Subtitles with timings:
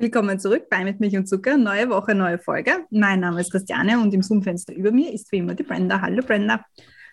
[0.00, 1.58] Willkommen zurück bei Mit Milch und Zucker.
[1.58, 2.86] Neue Woche, neue Folge.
[2.88, 6.00] Mein Name ist Christiane und im Zoom-Fenster über mir ist wie immer die Brenda.
[6.00, 6.64] Hallo Brenda.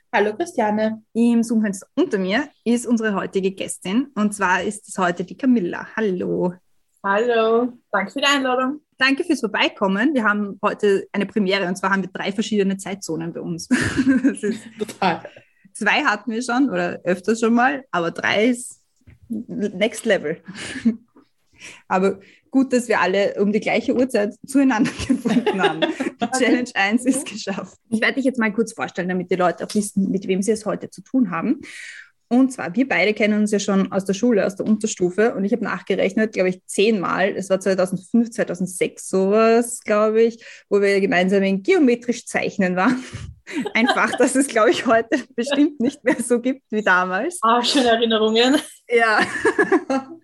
[0.09, 1.03] Hallo Christiane.
[1.11, 5.85] Im Zoom-Fenster unter mir ist unsere heutige Gästin und zwar ist es heute die Camilla.
[5.97, 6.53] Hallo.
[7.03, 8.79] Hallo, danke für die Einladung.
[8.97, 10.13] Danke fürs Vorbeikommen.
[10.13, 13.67] Wir haben heute eine Premiere und zwar haben wir drei verschiedene Zeitzonen bei uns.
[14.23, 15.23] Das ist, Total.
[15.73, 18.81] zwei hatten wir schon oder öfters schon mal, aber drei ist
[19.27, 20.37] next level.
[21.89, 22.19] Aber
[22.57, 25.81] gut, dass wir alle um die gleiche Uhrzeit zueinander gefunden haben.
[25.81, 27.77] Die Challenge 1 ist geschafft.
[27.91, 30.53] Ich werde dich jetzt mal kurz vorstellen, damit die Leute auch wissen, mit wem sie
[30.53, 31.61] es heute zu tun haben.
[32.29, 35.35] Und zwar, wir beide kennen uns ja schon aus der Schule, aus der Unterstufe.
[35.35, 37.35] Und ich habe nachgerechnet, glaube ich, zehnmal.
[37.37, 43.03] Es war 2005, 2006 sowas, glaube ich, wo wir gemeinsam in geometrisch Zeichnen waren.
[43.75, 47.37] Ein Fach, das es, glaube ich, heute bestimmt nicht mehr so gibt wie damals.
[47.43, 48.57] Ah, schöne Erinnerungen.
[48.89, 49.19] Ja.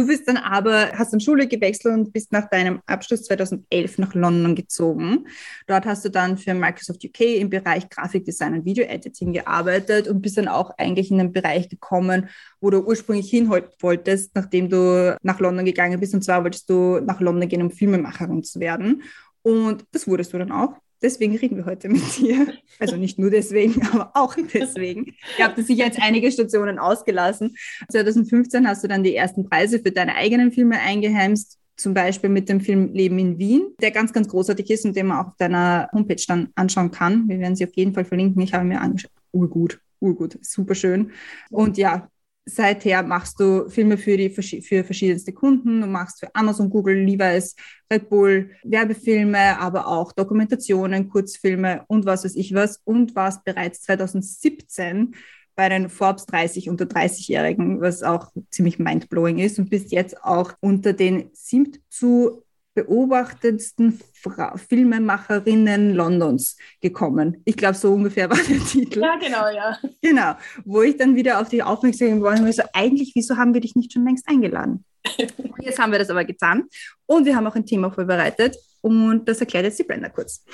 [0.00, 4.14] Du bist dann aber, hast dann Schule gewechselt und bist nach deinem Abschluss 2011 nach
[4.14, 5.26] London gezogen.
[5.66, 10.38] Dort hast du dann für Microsoft UK im Bereich Grafikdesign und Video-Editing gearbeitet und bist
[10.38, 12.30] dann auch eigentlich in den Bereich gekommen,
[12.62, 16.14] wo du ursprünglich hin wolltest, nachdem du nach London gegangen bist.
[16.14, 19.02] Und zwar wolltest du nach London gehen, um Filmemacherin zu werden.
[19.42, 20.78] Und das wurdest du dann auch.
[21.02, 22.52] Deswegen reden wir heute mit dir.
[22.78, 25.14] Also nicht nur deswegen, aber auch deswegen.
[25.38, 27.56] Ihr habt sicher jetzt einige Stationen ausgelassen.
[27.90, 31.58] 2015 hast du dann die ersten Preise für deine eigenen Filme eingeheimst.
[31.76, 35.06] Zum Beispiel mit dem Film Leben in Wien, der ganz, ganz großartig ist und den
[35.06, 37.26] man auf deiner Homepage dann anschauen kann.
[37.26, 38.42] Wir werden sie auf jeden Fall verlinken.
[38.42, 39.10] Ich habe mir angeschaut.
[39.32, 41.12] Urgut, urgut, super schön.
[41.48, 42.10] Und ja,
[42.54, 45.80] seither machst du Filme für, die, für verschiedenste Kunden.
[45.80, 47.56] Du machst für Amazon, Google, Levi's,
[47.92, 52.80] Red Bull Werbefilme, aber auch Dokumentationen, Kurzfilme und was weiß ich was.
[52.84, 55.14] Und warst bereits 2017
[55.54, 59.58] bei den Forbes 30 unter 30-Jährigen, was auch ziemlich mindblowing ist.
[59.58, 62.44] Und bist jetzt auch unter den sieben zu
[62.74, 67.42] beobachtetsten Fra Filmemacherinnen Londons gekommen.
[67.44, 69.00] Ich glaube, so ungefähr war der Titel.
[69.00, 69.78] Ja, genau, ja.
[70.02, 73.60] Genau, wo ich dann wieder auf dich aufmerksam geworden bin, so eigentlich, wieso haben wir
[73.60, 74.84] dich nicht schon längst eingeladen?
[75.18, 76.64] Und jetzt haben wir das aber getan
[77.06, 80.44] und wir haben auch ein Thema vorbereitet und das erklärt jetzt die Brenda kurz.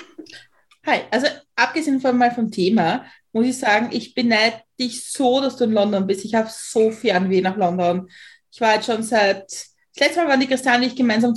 [0.85, 5.57] Hi, also abgesehen von mal vom Thema, muss ich sagen, ich beneide dich so, dass
[5.57, 6.23] du in London bist.
[6.23, 8.09] Ich habe so Fernweh nach London.
[8.51, 11.35] Ich war jetzt schon seit, das letzte Mal waren die Christiane und ich gemeinsam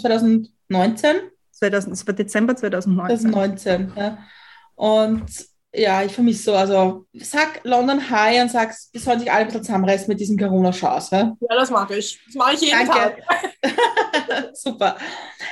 [0.70, 1.30] 2019.
[1.52, 3.32] 2000, das war Dezember 2019.
[3.32, 4.18] 2019, ja.
[4.76, 5.26] Und
[5.72, 9.46] ja, ich vermisse so, also sag London High und sag, wir sollen sich alle ein
[9.46, 11.14] bisschen zusammenreißen mit diesem Corona-Chance.
[11.14, 11.36] Ja?
[11.40, 12.18] Ja, das mache ich.
[12.26, 13.22] Das mache ich jeden Danke.
[13.22, 14.50] Tag.
[14.54, 14.96] Super.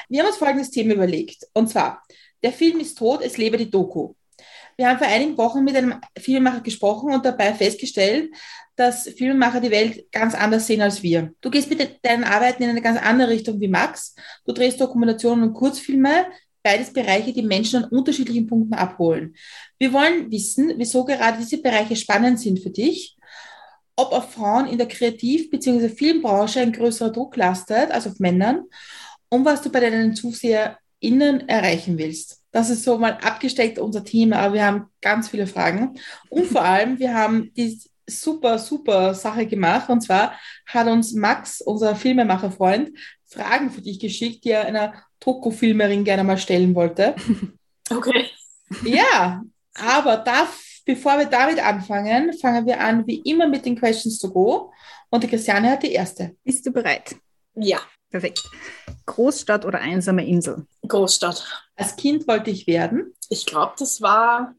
[0.08, 1.46] Wir haben uns folgendes Thema überlegt.
[1.52, 2.02] Und zwar,
[2.42, 4.14] der Film ist tot, es lebe die Doku.
[4.76, 8.30] Wir haben vor einigen Wochen mit einem Filmemacher gesprochen und dabei festgestellt,
[8.78, 11.32] dass Filmemacher die Welt ganz anders sehen als wir.
[11.40, 14.14] Du gehst mit de- deinen Arbeiten in eine ganz andere Richtung wie Max.
[14.46, 16.26] Du drehst Dokumentationen und Kurzfilme,
[16.62, 19.34] beides Bereiche, die Menschen an unterschiedlichen Punkten abholen.
[19.78, 23.16] Wir wollen wissen, wieso gerade diese Bereiche spannend sind für dich,
[23.96, 25.88] ob auf Frauen in der Kreativ- bzw.
[25.88, 28.62] Filmbranche ein größerer Druck lastet als auf Männern
[29.28, 32.42] und was du bei deinen ZuseherInnen erreichen willst.
[32.52, 35.98] Das ist so mal abgesteckt unser Thema, aber wir haben ganz viele Fragen.
[36.30, 39.88] Und vor allem, wir haben die super, super Sache gemacht.
[39.88, 40.32] Und zwar
[40.66, 42.90] hat uns Max, unser Filmemacherfreund,
[43.26, 47.14] Fragen für dich geschickt, die er einer Doku-Filmerin gerne mal stellen wollte.
[47.90, 48.26] Okay.
[48.84, 49.42] Ja,
[49.74, 50.46] aber da,
[50.84, 54.70] bevor wir damit anfangen, fangen wir an wie immer mit den Questions to go.
[55.08, 56.36] Und die Christiane hat die erste.
[56.44, 57.16] Bist du bereit?
[57.54, 57.80] Ja,
[58.10, 58.42] Perfekt.
[59.06, 60.66] Großstadt oder einsame Insel?
[60.86, 61.66] Großstadt.
[61.76, 63.12] Als Kind wollte ich werden.
[63.28, 64.54] Ich glaube, das war,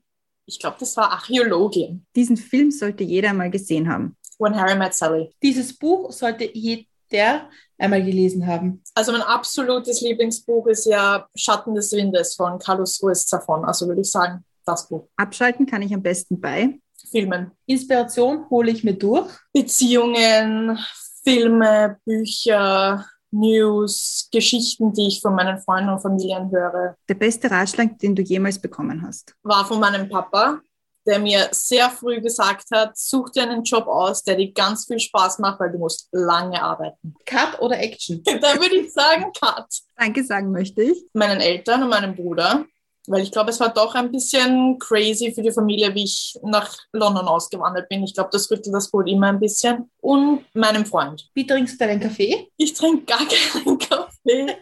[0.50, 2.06] ich glaube, das war Archäologin.
[2.16, 4.18] Diesen Film sollte jeder mal gesehen haben.
[4.40, 5.30] When Harry Met Sally.
[5.44, 8.82] Dieses Buch sollte jeder einmal gelesen haben.
[8.96, 13.64] Also mein absolutes Lieblingsbuch ist ja Schatten des Windes von Carlos Ruiz Zafón.
[13.64, 15.08] Also würde ich sagen, das Buch.
[15.18, 16.80] Abschalten kann ich am besten bei.
[17.12, 17.52] Filmen.
[17.66, 19.30] Inspiration hole ich mir durch.
[19.54, 20.80] Beziehungen,
[21.24, 26.96] Filme, Bücher, News, Geschichten, die ich von meinen Freunden und Familien höre.
[27.08, 29.36] Der beste Ratschlag, den du jemals bekommen hast.
[29.44, 30.62] war von meinem Papa,
[31.06, 35.00] der mir sehr früh gesagt hat, such dir einen Job aus, der dir ganz viel
[35.00, 37.16] Spaß macht, weil du musst lange arbeiten.
[37.26, 38.22] Cut oder Action?
[38.42, 39.68] Da würde ich sagen, Cut.
[39.96, 41.06] Danke sagen möchte ich.
[41.14, 42.66] Meinen Eltern und meinem Bruder,
[43.10, 46.78] Weil ich glaube, es war doch ein bisschen crazy für die Familie, wie ich nach
[46.94, 48.04] London ausgewandert bin.
[48.04, 49.90] Ich glaube, das rüttelt das Boot immer ein bisschen.
[50.00, 51.28] Und meinem Freund.
[51.34, 52.50] Wie trinkst du deinen Kaffee?
[52.58, 54.56] Ich trinke gar keinen Kaffee.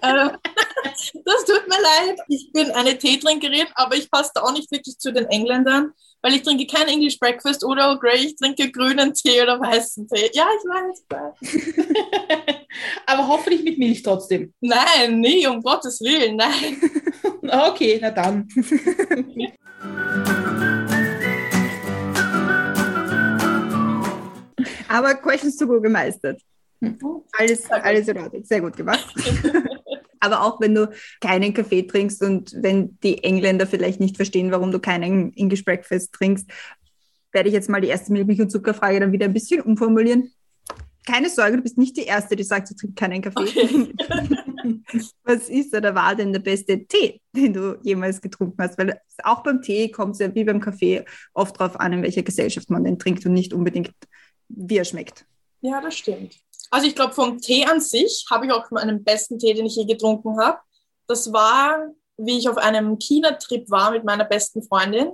[1.26, 2.20] Das tut mir leid.
[2.28, 5.92] Ich bin eine Teetrinkerin, aber ich passe da auch nicht wirklich zu den Engländern,
[6.22, 8.26] weil ich trinke kein English Breakfast oder Earl Grey.
[8.26, 10.30] Ich trinke grünen Tee oder weißen Tee.
[10.34, 11.06] Ja, ich weiß.
[13.06, 14.54] Aber hoffentlich mit Milch trotzdem.
[14.62, 16.82] Nein, nie, um Gottes Willen, nein.
[17.50, 18.46] Okay, na dann.
[24.90, 26.42] Aber Questions to go gemeistert.
[27.38, 28.44] Alles, alles in Ordnung.
[28.44, 29.14] Sehr gut gemacht.
[30.20, 30.90] Aber auch wenn du
[31.22, 36.14] keinen Kaffee trinkst und wenn die Engländer vielleicht nicht verstehen, warum du keinen English Breakfast
[36.14, 36.50] trinkst,
[37.32, 40.32] werde ich jetzt mal die erste Milch- und Zuckerfrage dann wieder ein bisschen umformulieren.
[41.06, 43.40] Keine Sorge, du bist nicht die Erste, die sagt, sie trinkt keinen Kaffee.
[43.40, 43.94] Okay.
[45.24, 48.78] Was ist oder war denn der beste Tee, den du jemals getrunken hast?
[48.78, 52.24] Weil auch beim Tee kommt es ja wie beim Kaffee oft darauf an, in welcher
[52.24, 53.92] Gesellschaft man den trinkt und nicht unbedingt,
[54.50, 55.26] wie er schmeckt.
[55.62, 56.38] Ja, das stimmt.
[56.70, 59.76] Also ich glaube, vom Tee an sich habe ich auch meinen besten Tee, den ich
[59.76, 60.60] je getrunken habe.
[61.08, 65.14] Das war, wie ich auf einem China-Trip war mit meiner besten Freundin.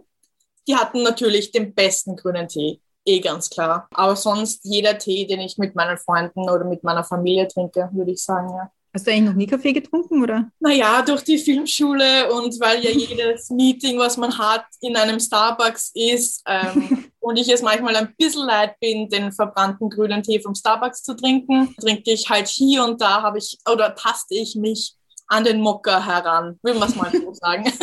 [0.67, 3.88] Die hatten natürlich den besten grünen Tee, eh ganz klar.
[3.94, 8.11] Aber sonst jeder Tee, den ich mit meinen Freunden oder mit meiner Familie trinke, würde
[8.11, 8.71] ich sagen, ja.
[8.95, 10.51] Hast du eigentlich noch nie Kaffee getrunken, oder?
[10.59, 15.91] Naja, durch die Filmschule und weil ja jedes Meeting, was man hat, in einem Starbucks
[15.95, 20.53] ist ähm, und ich es manchmal ein bisschen leid bin, den verbrannten grünen Tee vom
[20.53, 24.93] Starbucks zu trinken, trinke ich halt hier und da habe ich oder taste ich mich
[25.27, 27.71] an den Mokka heran, will man es mal so sagen.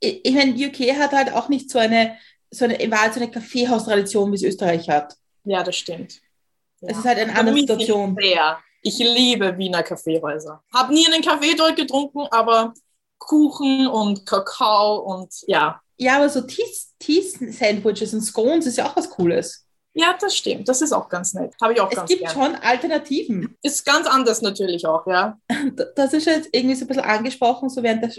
[0.00, 2.16] Ich, ich meine, UK hat halt auch nicht so eine,
[2.52, 5.16] so eine, war halt so eine Kaffeehaustradition, wie es Österreich hat.
[5.42, 6.20] Ja, das stimmt.
[6.80, 6.98] Es Ja.
[6.98, 8.16] ist halt eine andere Situation.
[8.20, 8.58] Sehr.
[8.82, 10.62] Ich liebe Wiener Kaffeehäuser.
[10.72, 12.72] Hab nie einen Kaffee dort getrunken, aber
[13.18, 15.80] Kuchen und Kakao und ja.
[15.96, 19.64] Ja, aber so Teas- Teas-Sandwiches und Scones ist ja auch was Cooles.
[19.94, 20.68] Ja, das stimmt.
[20.68, 21.54] Das ist auch ganz nett.
[21.60, 22.32] Habe ich auch Es ganz gibt gern.
[22.32, 23.56] schon Alternativen.
[23.62, 25.36] Ist ganz anders natürlich auch, ja.
[25.96, 28.12] Das ist jetzt irgendwie so ein bisschen angesprochen, so während der,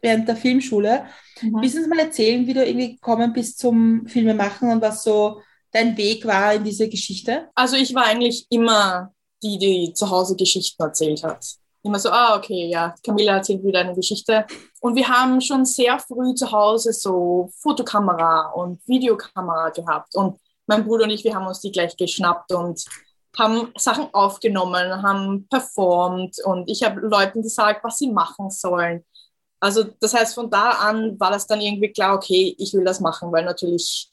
[0.00, 1.06] während der Filmschule.
[1.40, 1.58] Mhm.
[1.60, 5.40] Willst du uns mal erzählen, wie du irgendwie gekommen bist zum Filmemachen und was so
[5.70, 7.48] dein Weg war in diese Geschichte?
[7.54, 11.44] Also ich war eigentlich immer die, die zu Hause Geschichten erzählt hat.
[11.84, 14.46] Immer so, ah, okay, ja, Camilla erzählt wieder eine Geschichte.
[14.80, 20.14] Und wir haben schon sehr früh zu Hause so Fotokamera und Videokamera gehabt.
[20.14, 22.84] Und mein Bruder und ich, wir haben uns die gleich geschnappt und
[23.36, 29.04] haben Sachen aufgenommen, haben performt und ich habe Leuten gesagt, was sie machen sollen.
[29.58, 33.00] Also das heißt, von da an war das dann irgendwie klar, okay, ich will das
[33.00, 34.10] machen, weil natürlich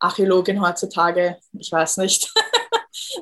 [0.00, 2.32] Archäologin heutzutage, ich weiß nicht.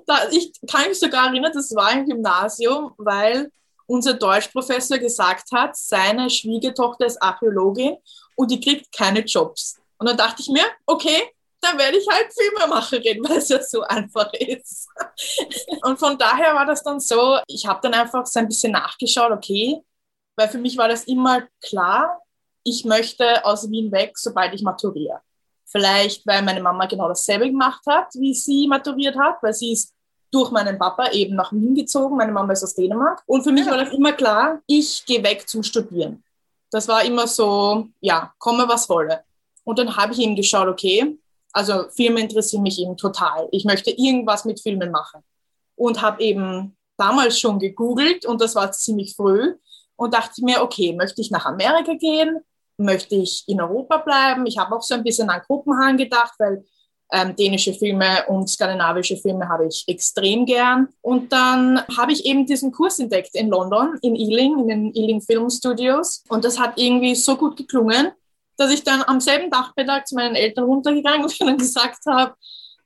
[0.06, 3.50] da, ich kann mich sogar erinnern, das war im Gymnasium, weil
[3.86, 7.96] unser Deutschprofessor gesagt hat, seine Schwiegertochter ist Archäologin
[8.34, 9.78] und die kriegt keine Jobs.
[9.98, 11.30] Und dann dachte ich mir, okay,
[11.60, 14.88] dann werde ich halt Filmemacherin, weil es ja so einfach ist.
[15.82, 19.32] Und von daher war das dann so, ich habe dann einfach so ein bisschen nachgeschaut,
[19.32, 19.80] okay,
[20.36, 22.20] weil für mich war das immer klar,
[22.62, 25.20] ich möchte aus Wien weg, sobald ich maturiere.
[25.66, 29.92] Vielleicht, weil meine Mama genau dasselbe gemacht hat, wie sie maturiert hat, weil sie ist
[30.30, 32.16] durch meinen Papa eben nach Wien gezogen.
[32.16, 33.22] Meine Mama ist aus Dänemark.
[33.26, 36.22] Und für mich war das immer klar, ich gehe weg zum Studieren.
[36.70, 39.24] Das war immer so, ja, komme was wolle.
[39.64, 41.18] Und dann habe ich eben geschaut, okay,
[41.52, 43.48] also Filme interessieren mich eben total.
[43.50, 45.22] Ich möchte irgendwas mit Filmen machen.
[45.74, 49.54] Und habe eben damals schon gegoogelt und das war ziemlich früh
[49.96, 52.40] und dachte mir, okay, möchte ich nach Amerika gehen?
[52.78, 54.46] Möchte ich in Europa bleiben?
[54.46, 56.64] Ich habe auch so ein bisschen an Kopenhagen gedacht, weil
[57.12, 60.88] ähm, dänische Filme und skandinavische Filme habe ich extrem gern.
[61.02, 65.20] Und dann habe ich eben diesen Kurs entdeckt in London, in Ealing, in den Ealing
[65.20, 66.24] Film Studios.
[66.28, 68.12] Und das hat irgendwie so gut geklungen,
[68.56, 72.34] dass ich dann am selben Nachmittag zu meinen Eltern runtergegangen bin und ihnen gesagt habe,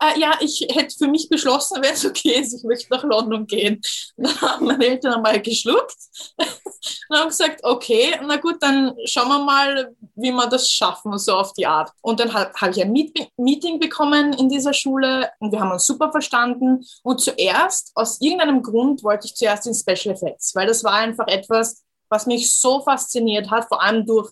[0.01, 3.47] äh, ja, ich hätte für mich beschlossen, wenn es okay ist, ich möchte nach London
[3.47, 3.81] gehen.
[4.17, 5.97] Dann haben meine Eltern einmal geschluckt
[6.39, 11.35] und haben gesagt, okay, na gut, dann schauen wir mal, wie wir das schaffen, so
[11.35, 11.91] auf die Art.
[12.01, 15.73] Und dann habe hab ich ein Meet Meeting bekommen in dieser Schule und wir haben
[15.73, 16.85] uns super verstanden.
[17.03, 21.27] Und zuerst, aus irgendeinem Grund, wollte ich zuerst in Special Effects, weil das war einfach
[21.29, 24.31] etwas, was mich so fasziniert hat, vor allem durch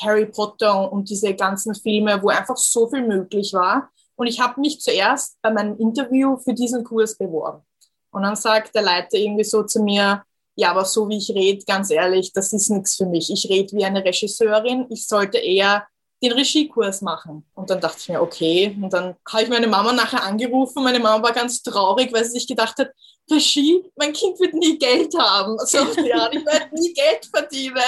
[0.00, 3.90] Harry Potter und diese ganzen Filme, wo einfach so viel möglich war.
[4.18, 7.62] Und ich habe mich zuerst bei meinem Interview für diesen Kurs beworben.
[8.10, 10.24] Und dann sagt der Leiter irgendwie so zu mir,
[10.56, 13.30] ja, aber so wie ich rede, ganz ehrlich, das ist nichts für mich.
[13.30, 14.86] Ich rede wie eine Regisseurin.
[14.90, 15.86] Ich sollte eher
[16.20, 17.46] den Regiekurs machen.
[17.54, 18.76] Und dann dachte ich mir, okay.
[18.82, 20.82] Und dann habe ich meine Mama nachher angerufen.
[20.82, 22.90] Meine Mama war ganz traurig, weil sie sich gedacht hat,
[23.30, 25.56] Regie, mein Kind wird nie Geld haben.
[25.64, 27.78] So, ja, ich werde nie Geld verdienen.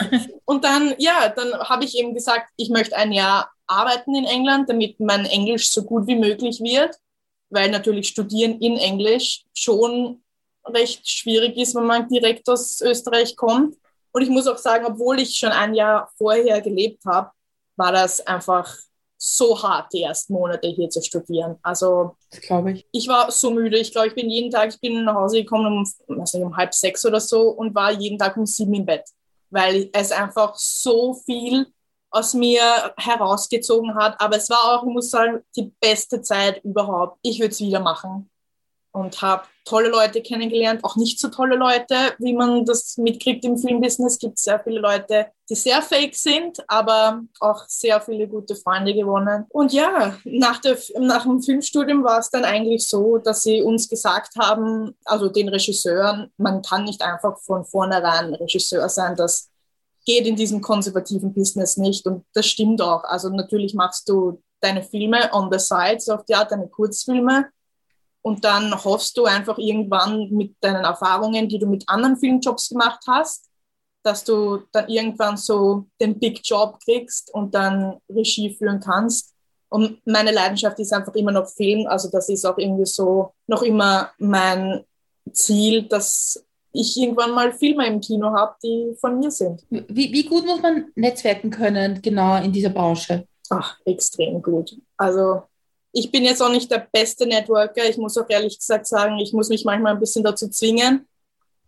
[0.44, 4.68] und dann, ja, dann habe ich eben gesagt, ich möchte ein Jahr arbeiten in England,
[4.68, 6.96] damit mein Englisch so gut wie möglich wird,
[7.50, 10.22] weil natürlich Studieren in Englisch schon
[10.64, 13.76] recht schwierig ist, wenn man direkt aus Österreich kommt.
[14.12, 17.30] Und ich muss auch sagen, obwohl ich schon ein Jahr vorher gelebt habe,
[17.76, 18.74] war das einfach
[19.18, 21.56] so hart, die ersten Monate hier zu studieren.
[21.62, 22.86] Also, glaube ich.
[22.92, 23.78] Ich war so müde.
[23.78, 26.56] Ich glaube, ich bin jeden Tag, ich bin nach Hause gekommen um, weiß nicht, um
[26.56, 29.04] halb sechs oder so und war jeden Tag um sieben im Bett,
[29.50, 31.66] weil es einfach so viel
[32.16, 32.62] aus mir
[32.96, 34.20] herausgezogen hat.
[34.20, 37.18] Aber es war auch, ich muss sagen, die beste Zeit überhaupt.
[37.22, 38.30] Ich würde es wieder machen
[38.96, 43.58] und habe tolle Leute kennengelernt, auch nicht so tolle Leute, wie man das mitkriegt im
[43.58, 44.14] Filmbusiness.
[44.14, 48.94] Es gibt sehr viele Leute, die sehr fake sind, aber auch sehr viele gute Freunde
[48.94, 49.44] gewonnen.
[49.50, 53.86] Und ja, nach, der, nach dem Filmstudium war es dann eigentlich so, dass sie uns
[53.88, 59.50] gesagt haben, also den Regisseuren, man kann nicht einfach von vornherein Regisseur sein, das
[60.06, 62.06] geht in diesem konservativen Business nicht.
[62.06, 63.04] Und das stimmt auch.
[63.04, 67.50] Also natürlich machst du deine Filme on the side, so auf die Art, deine Kurzfilme
[68.26, 73.04] und dann hoffst du einfach irgendwann mit deinen Erfahrungen, die du mit anderen Filmjobs gemacht
[73.06, 73.48] hast,
[74.02, 79.32] dass du dann irgendwann so den Big Job kriegst und dann Regie führen kannst.
[79.68, 81.86] Und meine Leidenschaft ist einfach immer noch Film.
[81.86, 84.84] Also das ist auch irgendwie so noch immer mein
[85.32, 86.44] Ziel, dass
[86.80, 89.64] ich irgendwann mal Filme im Kino habe, die von mir sind.
[89.70, 93.26] Wie, wie gut muss man netzwerken können, genau in dieser Branche?
[93.50, 94.76] Ach, extrem gut.
[94.96, 95.42] Also
[95.92, 97.88] ich bin jetzt auch nicht der beste Networker.
[97.88, 101.06] Ich muss auch ehrlich gesagt sagen, ich muss mich manchmal ein bisschen dazu zwingen,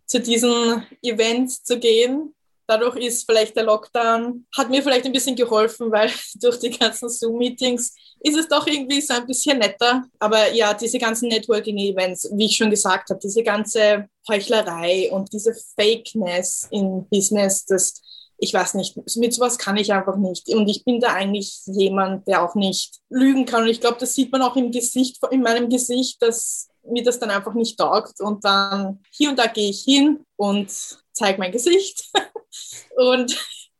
[0.05, 2.35] zu diesen Events zu gehen.
[2.69, 7.09] Dadurch ist vielleicht der Lockdown, hat mir vielleicht ein bisschen geholfen, weil durch die ganzen
[7.09, 10.03] Zoom-Meetings ist es doch irgendwie so ein bisschen netter.
[10.19, 15.55] Aber ja, diese ganzen Networking-Events, wie ich schon gesagt habe, diese ganze Heuchlerei und diese
[15.75, 18.01] Fakeness in Business, das
[18.41, 20.47] ich weiß nicht, mit sowas kann ich einfach nicht.
[20.47, 23.63] Und ich bin da eigentlich jemand, der auch nicht lügen kann.
[23.63, 27.19] Und ich glaube, das sieht man auch im Gesicht, in meinem Gesicht, dass mir das
[27.19, 28.21] dann einfach nicht taugt.
[28.21, 30.69] Und dann hier und da gehe ich hin und
[31.11, 32.09] zeige mein Gesicht
[32.95, 33.37] und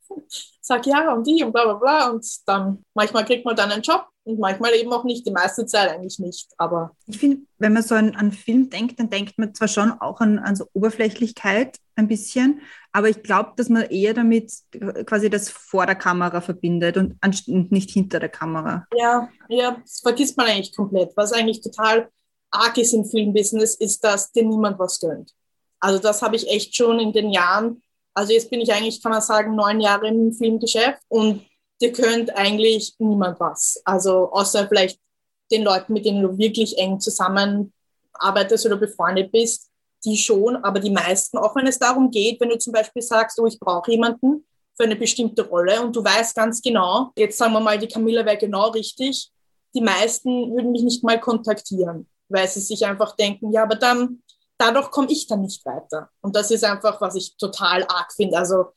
[0.61, 2.09] sage ja und die und bla bla bla.
[2.09, 5.65] Und dann manchmal kriegt man dann einen Job und manchmal eben auch nicht, die meiste
[5.65, 6.49] Zeit eigentlich nicht.
[6.57, 9.91] Aber ich finde, wenn man so an, an Film denkt, dann denkt man zwar schon
[9.91, 12.61] auch an, an so Oberflächlichkeit ein bisschen,
[12.91, 14.51] aber ich glaube, dass man eher damit
[15.05, 18.87] quasi das vor der Kamera verbindet und, und nicht hinter der Kamera.
[18.95, 21.11] Ja, ja, das vergisst man eigentlich komplett.
[21.15, 22.09] Was eigentlich total
[22.51, 25.33] arg ist im Filmbusiness, ist, dass dir niemand was gönnt.
[25.79, 27.81] Also das habe ich echt schon in den Jahren,
[28.19, 31.45] also jetzt bin ich eigentlich, kann man sagen, neun Jahre im Filmgeschäft und
[31.81, 33.81] dir könnt eigentlich niemand was.
[33.85, 34.99] Also außer vielleicht
[35.49, 39.69] den Leuten, mit denen du wirklich eng zusammenarbeitest oder befreundet bist,
[40.03, 43.39] die schon, aber die meisten, auch wenn es darum geht, wenn du zum Beispiel sagst,
[43.39, 44.45] oh, ich brauche jemanden
[44.75, 48.25] für eine bestimmte Rolle und du weißt ganz genau, jetzt sagen wir mal, die Camilla
[48.25, 49.29] wäre genau richtig,
[49.73, 54.21] die meisten würden mich nicht mal kontaktieren, weil sie sich einfach denken, ja, aber dann,
[54.59, 56.09] dadurch komme ich dann nicht weiter.
[56.21, 58.37] Und das ist einfach, was ich total arg finde.
[58.37, 58.73] Also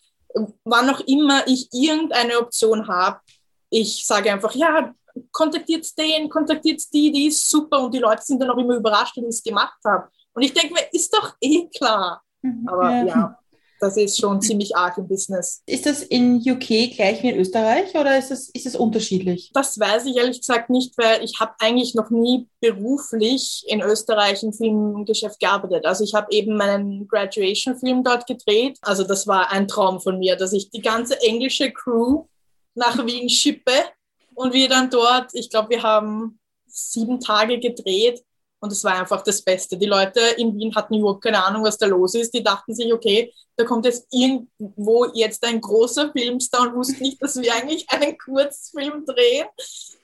[0.64, 3.20] wann auch immer ich irgendeine Option habe,
[3.68, 4.94] ich sage einfach, ja,
[5.30, 9.16] kontaktiert den, kontaktiert die, die ist super und die Leute sind dann auch immer überrascht,
[9.16, 10.08] wenn ich es gemacht habe.
[10.32, 12.22] Und ich denke mir, ist doch eh klar.
[12.40, 12.68] Mhm.
[12.68, 13.04] Aber ja.
[13.04, 13.38] ja.
[13.82, 15.60] Das ist schon ziemlich arg im Business.
[15.66, 19.50] Ist das in UK gleich wie in Österreich oder ist es ist unterschiedlich?
[19.54, 24.44] Das weiß ich ehrlich gesagt nicht, weil ich habe eigentlich noch nie beruflich in Österreich
[24.44, 25.84] im Filmgeschäft gearbeitet.
[25.84, 28.78] Also ich habe eben meinen Graduation-Film dort gedreht.
[28.82, 32.26] Also das war ein Traum von mir, dass ich die ganze englische Crew
[32.74, 33.72] nach Wien schippe
[34.34, 38.22] und wir dann dort, ich glaube, wir haben sieben Tage gedreht
[38.62, 39.76] und es war einfach das Beste.
[39.76, 42.32] Die Leute in Wien hatten überhaupt keine Ahnung, was da los ist.
[42.32, 47.20] Die dachten sich, okay, da kommt jetzt irgendwo jetzt ein großer Filmstar und wussten nicht,
[47.20, 49.48] dass wir eigentlich einen Kurzfilm drehen,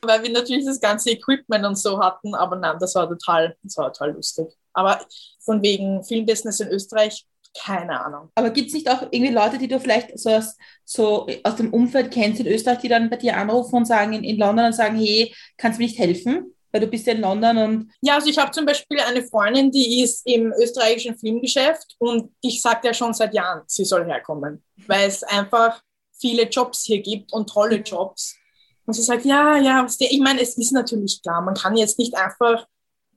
[0.02, 2.34] weil wir natürlich das ganze Equipment und so hatten.
[2.34, 4.48] Aber nein, das war total, das war total lustig.
[4.72, 5.06] Aber
[5.38, 8.30] von wegen Filmbusiness in Österreich, keine Ahnung.
[8.34, 11.72] Aber gibt es nicht auch irgendwie Leute, die du vielleicht so aus, so aus dem
[11.72, 14.74] Umfeld kennst in Österreich, die dann bei dir anrufen und sagen in, in London und
[14.74, 16.54] sagen, hey, kannst du mir nicht helfen?
[16.70, 17.90] Weil du bist ja in London und.
[18.00, 22.60] Ja, also ich habe zum Beispiel eine Freundin, die ist im österreichischen Filmgeschäft und ich
[22.60, 25.82] sage ja schon seit Jahren, sie soll herkommen, weil es einfach
[26.20, 28.36] viele Jobs hier gibt und tolle Jobs.
[28.84, 32.16] Und sie sagt, ja, ja, ich meine, es ist natürlich klar, man kann jetzt nicht
[32.16, 32.66] einfach,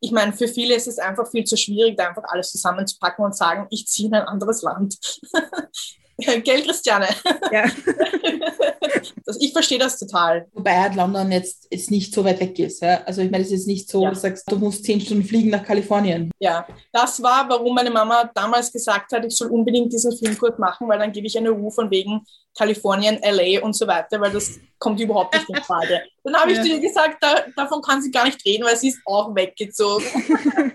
[0.01, 3.35] ich meine, für viele ist es einfach viel zu schwierig, da einfach alles zusammenzupacken und
[3.35, 4.97] sagen, ich ziehe in ein anderes Land.
[6.43, 7.07] Gell, Christiane?
[7.51, 7.63] Ja.
[9.25, 10.47] das, ich verstehe das total.
[10.53, 12.81] Wobei halt London jetzt, jetzt nicht so weit weg ist.
[12.81, 13.01] Ja?
[13.05, 14.09] Also ich meine, es ist nicht so, Ja.
[14.09, 16.31] du sagst, du musst zehn Stunden fliegen nach Kalifornien.
[16.39, 20.87] Ja, das war, warum meine Mama damals gesagt hat, ich soll unbedingt diesen Filmkurs machen,
[20.87, 22.21] weil dann gebe ich eine Ruhe von wegen
[22.57, 26.01] Kalifornien, LA und so weiter, weil das kommt überhaupt nicht in Frage.
[26.23, 26.63] Dann habe ich Ja.
[26.63, 30.05] zu ihr gesagt, da, davon kann sie gar nicht reden, weil sie ist auch weggezogen.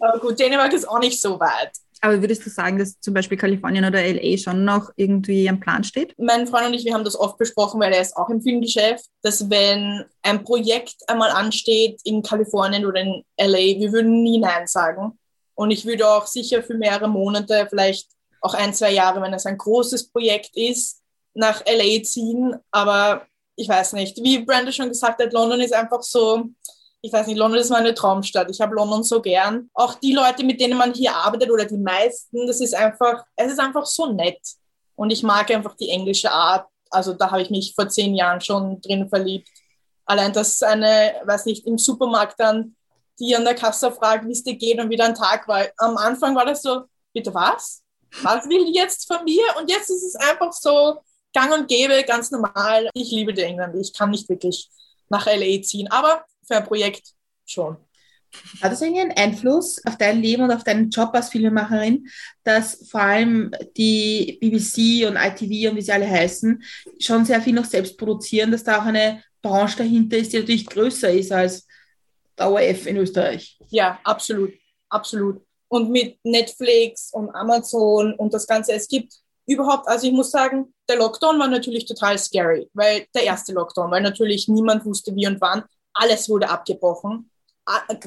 [0.00, 1.72] Aber gut, Dänemark ist auch nicht so weit.
[2.00, 5.82] Aber würdest du sagen, dass zum Beispiel Kalifornien oder LA schon noch irgendwie am Plan
[5.84, 6.14] steht?
[6.18, 9.06] Mein Freund und ich, wir haben das oft besprochen, weil er ist auch im Filmgeschäft,
[9.22, 14.66] dass wenn ein Projekt einmal ansteht in Kalifornien oder in LA, wir würden nie Nein
[14.66, 15.18] sagen.
[15.54, 18.08] Und ich würde auch sicher für mehrere Monate, vielleicht
[18.40, 21.00] auch ein, zwei Jahre, wenn es ein großes Projekt ist,
[21.34, 22.54] nach LA ziehen.
[22.70, 23.26] Aber
[23.56, 26.44] ich weiß nicht, wie Brenda schon gesagt hat, London ist einfach so,
[27.00, 28.50] ich weiß nicht, London ist meine Traumstadt.
[28.50, 29.70] Ich habe London so gern.
[29.74, 33.52] Auch die Leute, mit denen man hier arbeitet oder die meisten, das ist einfach, es
[33.52, 34.40] ist einfach so nett.
[34.96, 36.66] Und ich mag einfach die englische Art.
[36.90, 39.48] Also da habe ich mich vor zehn Jahren schon drin verliebt.
[40.06, 42.74] Allein, dass eine, weiß nicht, im Supermarkt dann
[43.20, 45.66] die an der Kasse fragt, wie es dir geht und wieder ein Tag war.
[45.76, 47.82] Am Anfang war das so, bitte was?
[48.22, 49.44] Was will jetzt von mir?
[49.58, 50.98] Und jetzt ist es einfach so
[51.32, 52.88] gang und gäbe, ganz normal.
[52.94, 53.78] Ich liebe die Engländer.
[53.78, 54.70] Ich kann nicht wirklich
[55.10, 57.12] nach LA ziehen, aber für ein Projekt
[57.46, 57.76] schon.
[58.60, 62.08] Hat das irgendwie einen Einfluss auf dein Leben und auf deinen Job als Filmemacherin,
[62.44, 66.62] dass vor allem die BBC und ITV und wie sie alle heißen,
[66.98, 70.66] schon sehr viel noch selbst produzieren, dass da auch eine Branche dahinter ist, die natürlich
[70.66, 71.66] größer ist als
[72.38, 73.58] der ORF in Österreich?
[73.70, 74.52] Ja, absolut,
[74.90, 75.40] absolut.
[75.68, 79.14] Und mit Netflix und Amazon und das Ganze, es gibt
[79.46, 83.90] überhaupt, also ich muss sagen, der Lockdown war natürlich total scary, weil der erste Lockdown,
[83.90, 85.64] weil natürlich niemand wusste wie und wann,
[85.94, 87.30] alles wurde abgebrochen.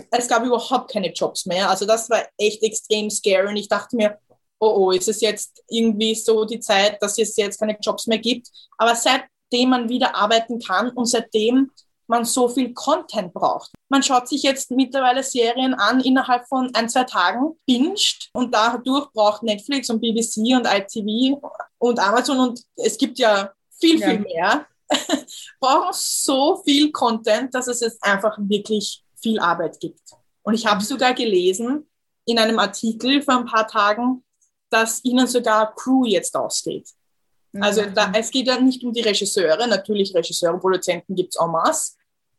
[0.09, 1.69] Es gab überhaupt keine Jobs mehr.
[1.69, 4.17] Also das war echt extrem scary und ich dachte mir,
[4.59, 8.17] oh oh, ist es jetzt irgendwie so die Zeit, dass es jetzt keine Jobs mehr
[8.19, 8.47] gibt.
[8.77, 11.71] Aber seitdem man wieder arbeiten kann und seitdem
[12.07, 13.71] man so viel Content braucht.
[13.89, 19.09] Man schaut sich jetzt mittlerweile Serien an innerhalb von ein, zwei Tagen, binscht und dadurch
[19.13, 21.39] braucht Netflix und BBC und ITV
[21.77, 24.09] und Amazon und es gibt ja viel, Ja.
[24.09, 24.65] viel mehr,
[25.59, 30.01] brauchen so viel Content, dass es jetzt einfach wirklich viel Arbeit gibt.
[30.43, 31.87] Und ich habe sogar gelesen
[32.25, 34.23] in einem Artikel vor ein paar Tagen,
[34.69, 36.89] dass ihnen sogar Crew jetzt ausgeht.
[37.59, 41.51] Also da, es geht ja nicht um die Regisseure, natürlich Regisseure, Produzenten gibt es en
[41.51, 41.95] masse,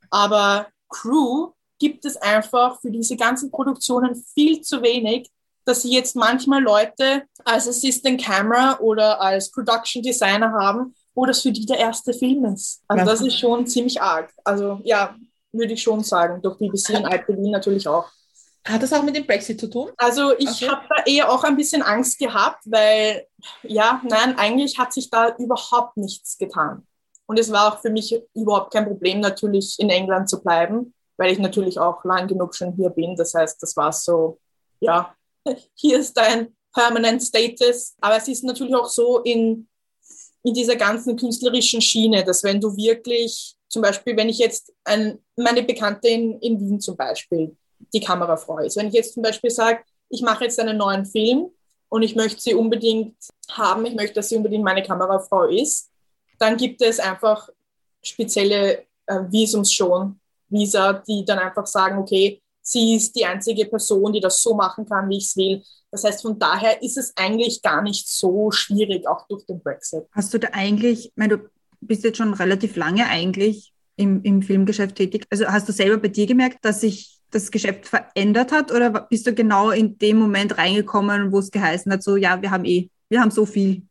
[0.08, 5.30] aber Crew gibt es einfach für diese ganzen Produktionen viel zu wenig,
[5.64, 11.42] dass sie jetzt manchmal Leute als Assistant Camera oder als Production Designer haben, wo das
[11.42, 12.82] für die der erste Film ist.
[12.88, 13.10] Also Ja.
[13.10, 14.32] das ist schon ziemlich arg.
[14.44, 15.14] Also ja,
[15.52, 18.06] würde ich schon sagen, durch BBC und ITV natürlich auch.
[18.64, 19.90] Hat das auch mit dem Brexit zu tun?
[19.96, 20.68] Also ich Okay.
[20.68, 23.26] habe da eher auch ein bisschen Angst gehabt, weil
[23.64, 26.86] ja, nein, eigentlich hat sich da überhaupt nichts getan.
[27.26, 31.32] Und es war auch für mich überhaupt kein Problem, natürlich in England zu bleiben, weil
[31.32, 33.16] ich natürlich auch lang genug schon hier bin.
[33.16, 34.38] Das heißt, das war so,
[34.80, 35.14] ja,
[35.74, 37.94] hier ist dein Permanent Status.
[38.00, 39.68] Aber es ist natürlich auch so in,
[40.44, 45.18] in dieser ganzen künstlerischen Schiene, dass wenn du wirklich, zum Beispiel, wenn ich jetzt ein,
[45.36, 47.56] meine Bekannte in, in Wien zum Beispiel,
[47.92, 48.76] die Kamerafrau ist.
[48.76, 51.50] Wenn ich jetzt zum Beispiel sage, ich mache jetzt einen neuen Film
[51.88, 53.16] und ich möchte sie unbedingt
[53.50, 55.90] haben, ich möchte, dass sie unbedingt meine Kamerafrau ist,
[56.38, 57.48] dann gibt es einfach
[58.02, 64.12] spezielle äh, Visums schon, Visa, die dann einfach sagen, okay, sie ist die einzige Person,
[64.12, 65.62] die das so machen kann, wie ich es will.
[65.90, 70.04] Das heißt, von daher ist es eigentlich gar nicht so schwierig, auch durch den Brexit.
[70.12, 71.48] Hast du da eigentlich, ich meine, du
[71.80, 75.26] bist jetzt schon relativ lange eigentlich im, im Filmgeschäft tätig.
[75.30, 79.26] Also hast du selber bei dir gemerkt, dass sich das Geschäft verändert hat oder bist
[79.26, 82.88] du genau in dem Moment reingekommen, wo es geheißen hat, so ja, wir haben eh,
[83.08, 83.82] wir haben so viel.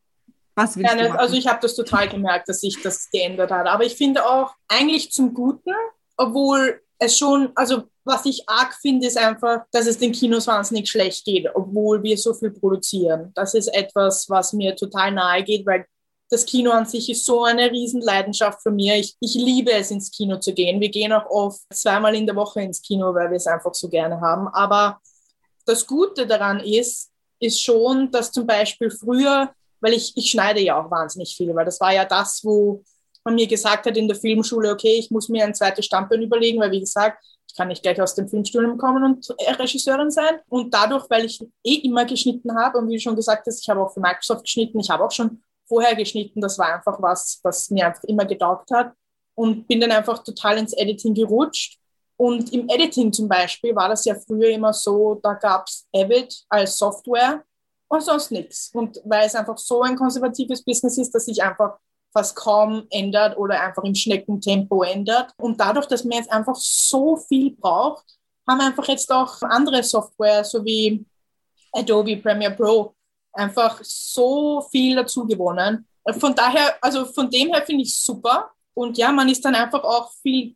[0.55, 1.19] Was willst Ja, du machen?
[1.19, 3.67] also ich habe das total gemerkt, dass sich das geändert hat.
[3.67, 5.71] Aber ich finde auch eigentlich zum Guten,
[6.17, 10.89] obwohl es schon, also was ich arg finde, ist einfach, dass es den Kinos wahnsinnig
[10.89, 13.31] schlecht geht, obwohl wir so viel produzieren.
[13.33, 15.85] Das ist etwas, was mir total nahe geht, weil
[16.29, 18.97] das Kino an sich ist so eine Riesenleidenschaft für mir.
[18.97, 20.79] Ich, ich liebe es, ins Kino zu gehen.
[20.79, 23.89] Wir gehen auch oft zweimal in der Woche ins Kino, weil wir es einfach so
[23.89, 24.47] gerne haben.
[24.49, 24.99] Aber
[25.65, 27.09] das Gute daran ist,
[27.39, 31.65] ist schon, dass zum Beispiel früher, weil ich, ich schneide ja auch wahnsinnig viel, weil
[31.65, 32.83] das war ja das, wo
[33.23, 36.60] man mir gesagt hat in der Filmschule, okay, ich muss mir ein zweites Standbein überlegen,
[36.60, 40.39] weil wie gesagt, ich kann nicht gleich aus dem Filmstudium kommen und äh, Regisseurin sein.
[40.47, 43.69] Und dadurch, weil ich eh immer geschnitten habe und wie du schon gesagt hast, ich
[43.69, 47.39] habe auch für Microsoft geschnitten, ich habe auch schon vorher geschnitten, das war einfach was,
[47.43, 48.93] was mir einfach immer getaugt hat
[49.36, 51.77] und bin dann einfach total ins Editing gerutscht.
[52.17, 56.43] Und im Editing zum Beispiel war das ja früher immer so, da gab es Avid
[56.49, 57.43] als Software
[57.88, 58.69] und sonst nichts.
[58.73, 61.77] Und weil es einfach so ein konservatives Business ist, dass ich einfach
[62.13, 65.32] fast kaum ändert oder einfach im Schneckentempo ändert.
[65.38, 68.06] Und dadurch, dass man jetzt einfach so viel braucht,
[68.47, 71.06] haben einfach jetzt auch andere Software, so wie
[71.71, 72.93] Adobe Premiere Pro,
[73.34, 75.88] einfach so viel dazu gewonnen.
[76.19, 78.52] Von daher, also von dem her finde ich super.
[78.74, 80.56] Und ja, man ist dann einfach auch viel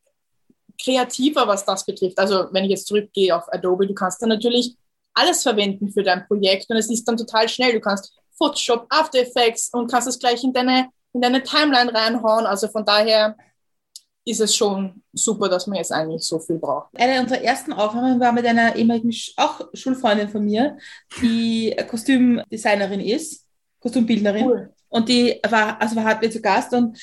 [0.82, 2.18] kreativer, was das betrifft.
[2.20, 4.76] Also wenn ich jetzt zurückgehe auf Adobe, du kannst dann natürlich
[5.14, 7.74] alles verwenden für dein Projekt und es ist dann total schnell.
[7.74, 12.46] Du kannst Photoshop, After Effects und kannst es gleich in deine, in deine Timeline reinhauen.
[12.46, 13.38] Also von daher
[14.26, 16.90] ist es schon super, dass man jetzt eigentlich so viel braucht.
[16.96, 20.78] Eine unserer ersten Aufnahmen war mit einer ehemaligen, auch Schulfreundin von mir,
[21.22, 23.46] die Kostümdesignerin ist,
[23.80, 24.46] Kostümbildnerin.
[24.46, 24.74] Cool.
[24.90, 27.00] Und die war, also war halt zu Gast und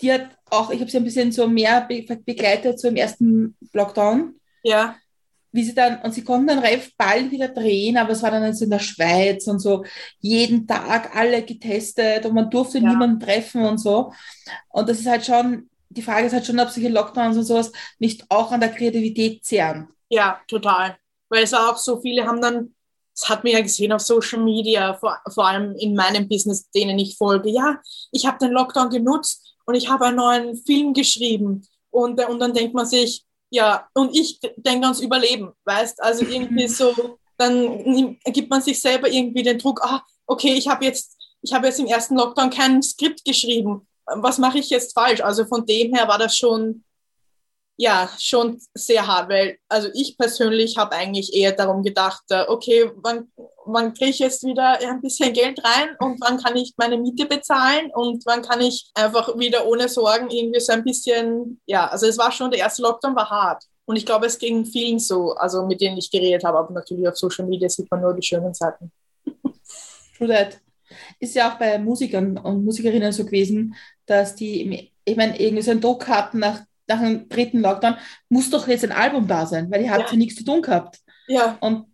[0.00, 4.34] die hat auch, ich habe sie ein bisschen so mehr begleitet, so im ersten Lockdown.
[4.64, 4.96] Ja
[5.52, 8.52] wie sie dann, und sie konnten dann relativ bald wieder drehen, aber es war dann
[8.54, 9.84] so in der Schweiz und so
[10.18, 12.88] jeden Tag alle getestet und man durfte ja.
[12.88, 14.12] niemanden treffen und so.
[14.70, 17.70] Und das ist halt schon, die Frage ist halt schon, ob solche Lockdowns und sowas
[17.98, 19.88] nicht auch an der Kreativität zehren.
[20.08, 20.96] Ja, total.
[21.28, 22.74] Weil es auch so viele haben dann,
[23.14, 26.98] das hat man ja gesehen auf Social Media, vor, vor allem in meinem Business, denen
[26.98, 27.78] ich folge, ja,
[28.10, 31.66] ich habe den Lockdown genutzt und ich habe einen neuen Film geschrieben.
[31.90, 36.66] Und, und dann denkt man sich, ja, und ich denke ans Überleben, weißt, also irgendwie
[36.68, 41.52] so, dann gibt man sich selber irgendwie den Druck, ah, okay, ich habe jetzt, ich
[41.52, 45.20] habe jetzt im ersten Lockdown kein Skript geschrieben, was mache ich jetzt falsch?
[45.20, 46.82] Also von dem her war das schon
[47.76, 52.90] ja, schon sehr hart, weil also ich persönlich habe eigentlich eher darum gedacht, äh, okay,
[52.96, 53.32] wann,
[53.64, 57.26] wann kriege ich jetzt wieder ein bisschen Geld rein und wann kann ich meine Miete
[57.26, 62.06] bezahlen und wann kann ich einfach wieder ohne Sorgen irgendwie so ein bisschen, ja, also
[62.06, 63.64] es war schon, der erste Lockdown war hart.
[63.84, 67.08] Und ich glaube, es ging vielen so, also mit denen ich geredet habe, aber natürlich
[67.08, 68.92] auf Social Media sieht man nur die schönen Seiten.
[70.16, 70.60] True that.
[71.18, 73.74] Ist ja auch bei Musikern und Musikerinnen so gewesen,
[74.06, 76.60] dass die, ich meine, irgendwie so einen Druck hatten nach
[76.94, 77.96] nach dem dritten Lockdown,
[78.28, 80.62] muss doch jetzt ein Album da sein, weil ihr habt ja, ja nichts zu tun
[80.62, 81.00] gehabt.
[81.26, 81.56] Ja.
[81.60, 81.86] Und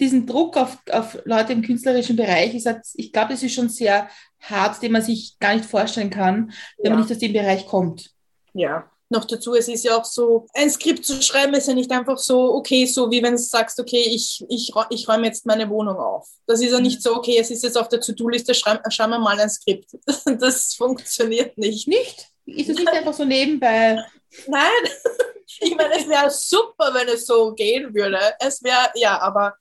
[0.00, 4.08] diesen Druck auf, auf Leute im künstlerischen Bereich, ist, ich glaube, das ist schon sehr
[4.40, 6.90] hart, den man sich gar nicht vorstellen kann, wenn ja.
[6.90, 8.10] man nicht aus dem Bereich kommt.
[8.52, 8.90] Ja.
[9.12, 12.16] Noch dazu, es ist ja auch so, ein Skript zu schreiben ist ja nicht einfach
[12.16, 15.96] so, okay, so wie wenn du sagst, okay, ich, ich, ich räume jetzt meine Wohnung
[15.96, 16.28] auf.
[16.46, 19.18] Das ist ja nicht so, okay, es ist jetzt auf der To-Do-Liste, schreiben schreib wir
[19.18, 19.90] mal ein Skript.
[20.40, 21.86] Das funktioniert nicht.
[21.86, 22.28] Nicht?
[22.46, 24.02] Ist es nicht einfach so nebenbei
[24.46, 24.70] Nein,
[25.60, 28.18] ich meine, es wäre super, wenn es so gehen würde.
[28.40, 29.54] Es wäre, ja, aber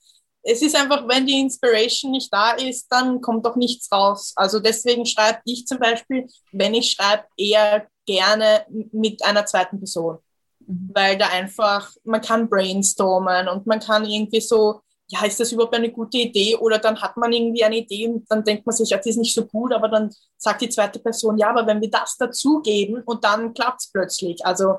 [0.44, 4.34] es ist einfach, wenn die Inspiration nicht da ist, dann kommt doch nichts raus.
[4.36, 10.17] Also deswegen schreibe ich zum Beispiel, wenn ich schreibe, eher gerne mit einer zweiten Person.
[10.65, 10.91] Mhm.
[10.93, 15.76] Weil da einfach, man kann brainstormen und man kann irgendwie so, ja, ist das überhaupt
[15.76, 16.56] eine gute Idee?
[16.56, 19.17] Oder dann hat man irgendwie eine Idee und dann denkt man sich, ja, das ist
[19.17, 23.04] nicht so gut, aber dann sagt die zweite Person, ja, aber wenn wir das dazugeben
[23.04, 24.45] und dann klappt es plötzlich.
[24.45, 24.78] Also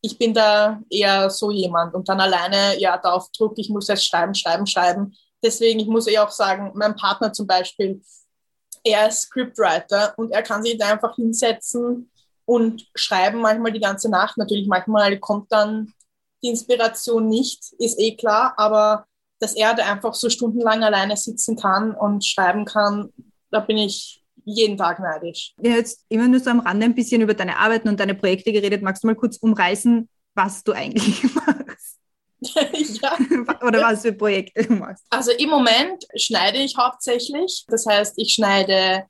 [0.00, 3.88] ich bin da eher so jemand und dann alleine, ja, da auf Druck, ich muss
[3.88, 5.14] jetzt schreiben, schreiben, schreiben.
[5.42, 8.00] Deswegen, ich muss eh auch sagen, mein Partner zum Beispiel,
[8.82, 12.10] er ist Scriptwriter und er kann sich da einfach hinsetzen
[12.46, 14.38] und schreiben manchmal die ganze Nacht.
[14.38, 15.92] Natürlich, manchmal kommt dann
[16.42, 19.04] die Inspiration nicht, ist eh klar, aber
[19.40, 23.12] dass er da einfach so stundenlang alleine sitzen kann und schreiben kann,
[23.50, 25.52] da bin ich jeden Tag neidisch.
[25.58, 28.14] Wir haben jetzt immer nur so am Rande ein bisschen über deine Arbeiten und deine
[28.14, 28.80] Projekte geredet.
[28.80, 31.98] Magst du mal kurz umreißen, was du eigentlich machst?
[33.02, 33.16] ja.
[33.66, 35.04] Oder was für Projekte du machst?
[35.10, 37.64] Also im Moment schneide ich hauptsächlich.
[37.68, 39.04] Das heißt, ich schneide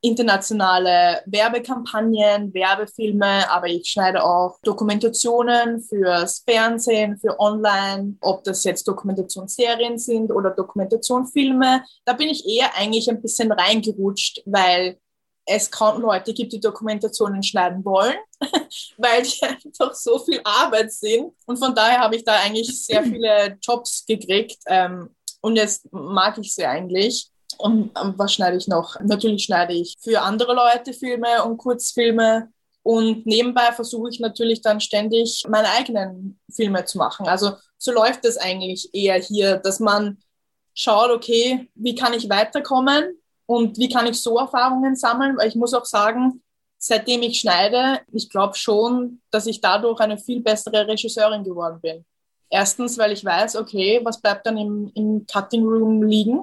[0.00, 8.86] internationale Werbekampagnen, Werbefilme, aber ich schneide auch Dokumentationen fürs Fernsehen, für Online, ob das jetzt
[8.88, 11.84] Dokumentationsserien sind oder Dokumentationfilme.
[12.04, 14.98] Da bin ich eher eigentlich ein bisschen reingerutscht, weil
[15.46, 18.16] es kaum Leute gibt, die Dokumentationen schneiden wollen,
[18.96, 21.32] weil die einfach so viel Arbeit sind.
[21.46, 24.58] Und von daher habe ich da eigentlich sehr viele Jobs gekriegt.
[24.66, 27.31] Ähm, und jetzt mag ich sie eigentlich.
[27.58, 28.98] Und ähm, was schneide ich noch?
[29.00, 32.48] Natürlich schneide ich für andere Leute Filme und Kurzfilme.
[32.82, 37.28] Und nebenbei versuche ich natürlich dann ständig meine eigenen Filme zu machen.
[37.28, 40.18] Also so läuft es eigentlich eher hier, dass man
[40.74, 45.36] schaut, okay, wie kann ich weiterkommen und wie kann ich so Erfahrungen sammeln?
[45.36, 46.42] Weil ich muss auch sagen,
[46.78, 52.04] seitdem ich schneide, ich glaube schon, dass ich dadurch eine viel bessere Regisseurin geworden bin.
[52.50, 56.42] Erstens, weil ich weiß, okay, was bleibt dann im, im Cutting Room liegen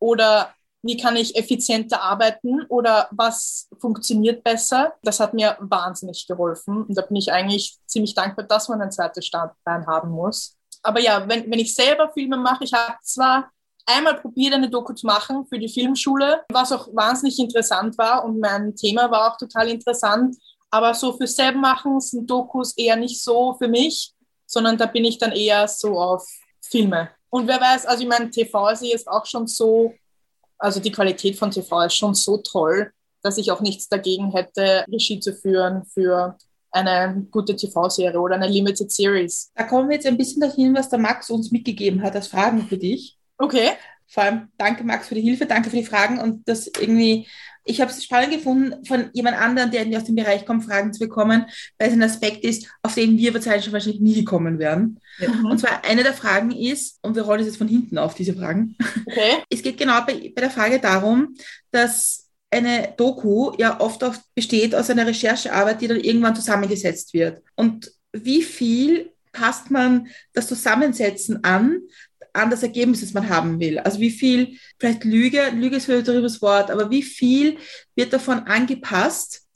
[0.00, 4.94] oder wie kann ich effizienter arbeiten oder was funktioniert besser.
[5.02, 8.90] Das hat mir wahnsinnig geholfen und da bin ich eigentlich ziemlich dankbar, dass man ein
[8.90, 10.56] zweites Standbein haben muss.
[10.82, 13.50] Aber ja, wenn, wenn ich selber Filme mache, ich habe zwar
[13.86, 18.40] einmal probiert, eine Doku zu machen für die Filmschule, was auch wahnsinnig interessant war und
[18.40, 20.36] mein Thema war auch total interessant.
[20.70, 24.14] Aber so für selber machen sind Dokus eher nicht so für mich,
[24.46, 26.26] sondern da bin ich dann eher so auf
[26.60, 27.10] Filme.
[27.30, 29.94] Und wer weiß, also ich meine, TV ist auch schon so,
[30.58, 34.84] also die Qualität von TV ist schon so toll, dass ich auch nichts dagegen hätte,
[34.90, 36.36] Regie zu führen für
[36.72, 39.50] eine gute TV-Serie oder eine Limited Series.
[39.54, 42.66] Da kommen wir jetzt ein bisschen dahin, was der Max uns mitgegeben hat als Fragen
[42.66, 43.16] für dich.
[43.38, 43.70] Okay.
[44.06, 47.28] Vor allem danke Max für die Hilfe, danke für die Fragen und das irgendwie,
[47.70, 50.98] ich habe es spannend gefunden, von jemand anderem, der aus dem Bereich kommt, Fragen zu
[50.98, 51.46] bekommen,
[51.78, 54.98] weil es ein Aspekt ist, auf den wir wahrscheinlich nie gekommen wären.
[55.18, 55.28] Ja.
[55.48, 58.34] Und zwar eine der Fragen ist, und wir rollen es jetzt von hinten auf, diese
[58.34, 58.76] Fragen.
[59.06, 59.38] Okay.
[59.50, 61.34] Es geht genau bei, bei der Frage darum,
[61.70, 67.42] dass eine Doku ja oft, oft besteht aus einer Recherchearbeit, die dann irgendwann zusammengesetzt wird.
[67.54, 71.82] Und wie viel passt man das Zusammensetzen an,
[72.32, 73.78] an das Ergebnis, das man haben will?
[73.78, 77.58] Also wie viel, vielleicht Lüge, Lüge ist vielleicht darüber das Wort, aber wie viel
[77.94, 79.46] wird davon angepasst,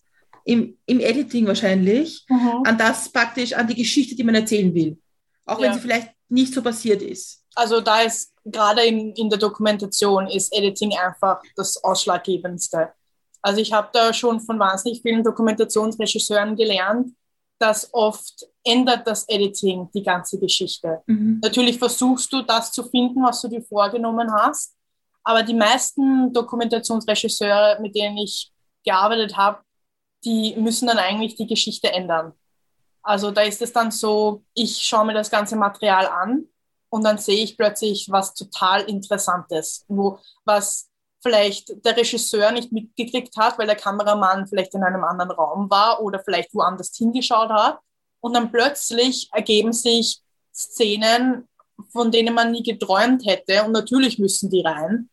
[0.44, 2.62] im, im Editing wahrscheinlich, mhm.
[2.64, 4.98] an das praktisch, an die Geschichte, die man erzählen will?
[5.46, 5.66] Auch ja.
[5.66, 7.42] wenn sie vielleicht nicht so passiert ist.
[7.54, 12.92] Also da ist gerade in, in der Dokumentation ist Editing einfach das Ausschlaggebendste.
[13.40, 17.12] Also ich habe da schon von wahnsinnig vielen Dokumentationsregisseuren gelernt,
[17.64, 21.02] dass oft ändert das Editing die ganze Geschichte.
[21.06, 21.40] Mhm.
[21.42, 24.76] Natürlich versuchst du das zu finden, was du dir vorgenommen hast,
[25.22, 28.52] aber die meisten Dokumentationsregisseure, mit denen ich
[28.84, 29.60] gearbeitet habe,
[30.26, 32.34] die müssen dann eigentlich die Geschichte ändern.
[33.02, 36.44] Also da ist es dann so, ich schaue mir das ganze Material an
[36.90, 40.90] und dann sehe ich plötzlich was total Interessantes, wo was
[41.24, 46.00] vielleicht der Regisseur nicht mitgekriegt hat, weil der Kameramann vielleicht in einem anderen Raum war
[46.00, 47.80] oder vielleicht woanders hingeschaut hat.
[48.20, 50.20] Und dann plötzlich ergeben sich
[50.54, 51.48] Szenen,
[51.90, 53.64] von denen man nie geträumt hätte.
[53.64, 55.10] Und natürlich müssen die rein.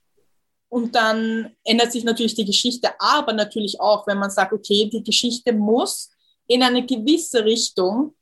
[0.69, 5.03] Und dann ändert sich natürlich die Geschichte, aber natürlich auch, wenn man sagt, okay, die
[5.03, 6.11] Geschichte muss
[6.47, 8.13] in eine gewisse Richtung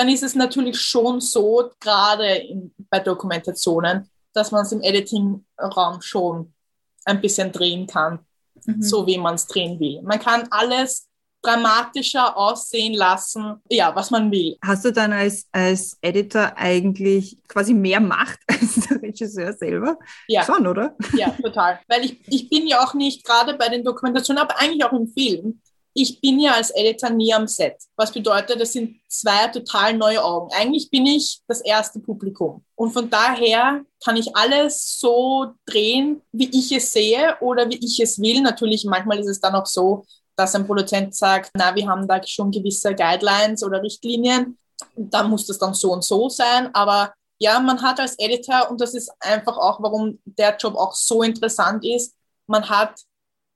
[0.00, 6.54] dann ist es natürlich schon so, gerade bei Dokumentationen, dass man es im Editing-Raum schon
[7.04, 8.20] ein bisschen drehen kann,
[8.64, 8.82] mhm.
[8.82, 10.02] so wie man es drehen will.
[10.02, 11.08] Man kann alles
[11.42, 14.56] dramatischer aussehen lassen, ja, was man will.
[14.62, 19.98] Hast du dann als, als Editor eigentlich quasi mehr Macht als der Regisseur selber?
[20.28, 20.44] Ja.
[20.44, 20.94] Schon, oder?
[21.14, 21.80] Ja, total.
[21.88, 25.08] Weil ich, ich bin ja auch nicht, gerade bei den Dokumentationen, aber eigentlich auch im
[25.08, 25.60] Film,
[25.94, 27.76] ich bin ja als Editor nie am Set.
[27.96, 30.52] Was bedeutet, das sind zwei total neue Augen.
[30.54, 32.64] Eigentlich bin ich das erste Publikum.
[32.76, 38.00] Und von daher kann ich alles so drehen, wie ich es sehe oder wie ich
[38.00, 38.40] es will.
[38.40, 40.04] Natürlich, manchmal ist es dann auch so,
[40.36, 44.56] dass ein Produzent sagt, na, wir haben da schon gewisse Guidelines oder Richtlinien.
[44.96, 46.74] Da muss das dann so und so sein.
[46.74, 50.94] Aber ja, man hat als Editor, und das ist einfach auch, warum der Job auch
[50.94, 52.14] so interessant ist,
[52.46, 53.00] man hat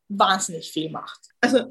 [0.08, 1.20] wahnsinnig viel Macht.
[1.44, 1.68] Also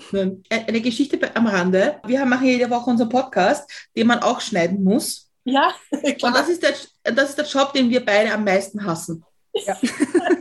[0.51, 1.99] eine Geschichte am Rande.
[2.05, 5.31] Wir machen jede Woche unseren Podcast, den man auch schneiden muss.
[5.45, 6.31] Ja, klar.
[6.31, 6.75] Und das ist, der,
[7.11, 9.25] das ist der Job, den wir beide am meisten hassen.
[9.65, 9.75] Ja.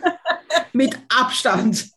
[0.75, 1.89] Mit Abstand.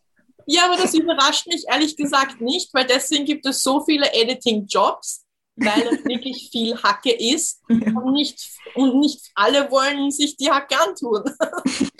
[0.46, 5.26] Ja, aber das überrascht mich ehrlich gesagt nicht, weil deswegen gibt es so viele Editing-Jobs,
[5.56, 10.74] weil es wirklich viel Hacke ist und nicht, und nicht alle wollen sich die Hacke
[10.80, 11.22] antun.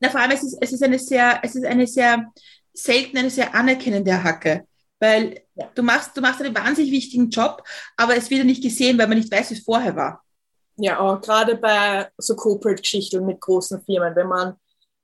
[0.00, 2.30] Na, vor allem, es ist, es ist eine sehr, es ist eine sehr
[2.74, 4.66] selten eine sehr anerkennende Hacke.
[5.00, 5.68] Weil ja.
[5.74, 7.62] du, machst, du machst einen wahnsinnig wichtigen Job,
[7.96, 10.22] aber es wird ja nicht gesehen, weil man nicht weiß, wie es vorher war.
[10.76, 14.54] Ja, auch gerade bei so Corporate-Geschichten mit großen Firmen, wenn man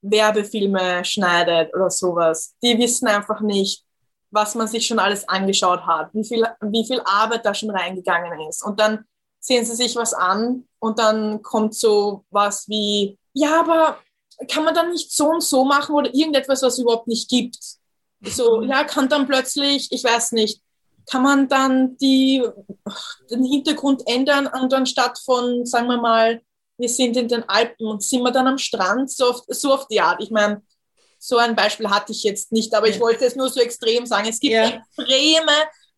[0.03, 3.85] Werbefilme schneidet oder sowas, die wissen einfach nicht,
[4.31, 8.48] was man sich schon alles angeschaut hat, wie viel, wie viel Arbeit da schon reingegangen
[8.48, 8.64] ist.
[8.64, 9.05] Und dann
[9.40, 13.98] sehen sie sich was an und dann kommt so was wie, ja, aber
[14.48, 17.59] kann man dann nicht so und so machen oder irgendetwas, was es überhaupt nicht gibt?
[18.22, 20.61] So, ja, kann dann plötzlich, ich weiß nicht,
[21.11, 22.42] kann man dann die,
[23.30, 26.42] den Hintergrund ändern und anstatt von, sagen wir mal,
[26.78, 29.92] wir sind in den Alpen und sind wir dann am Strand, so oft, so oft
[29.92, 30.16] ja.
[30.18, 30.62] Ich meine,
[31.18, 34.28] so ein Beispiel hatte ich jetzt nicht, aber ich wollte es nur so extrem sagen.
[34.28, 34.68] Es gibt ja.
[34.68, 35.52] extreme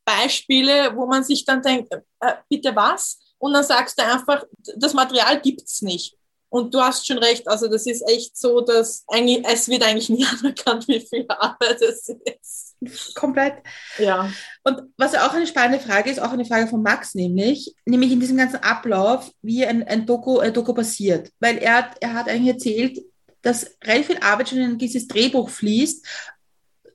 [0.04, 3.20] Beispiele, wo man sich dann denkt, äh, bitte was?
[3.38, 4.44] Und dann sagst du einfach,
[4.76, 6.16] das Material gibt es nicht.
[6.52, 10.10] Und du hast schon recht, also das ist echt so, dass eigentlich, es wird eigentlich
[10.10, 13.14] nie anerkannt, wie viel Arbeit es ist.
[13.14, 13.54] Komplett.
[13.98, 14.30] Ja.
[14.62, 18.20] Und was auch eine spannende Frage ist, auch eine Frage von Max, nämlich, nämlich in
[18.20, 21.30] diesem ganzen Ablauf, wie ein, ein Doku, ein Doku passiert.
[21.40, 22.98] Weil er, hat, er hat eigentlich erzählt,
[23.40, 26.06] dass relativ viel Arbeit schon in dieses Drehbuch fließt,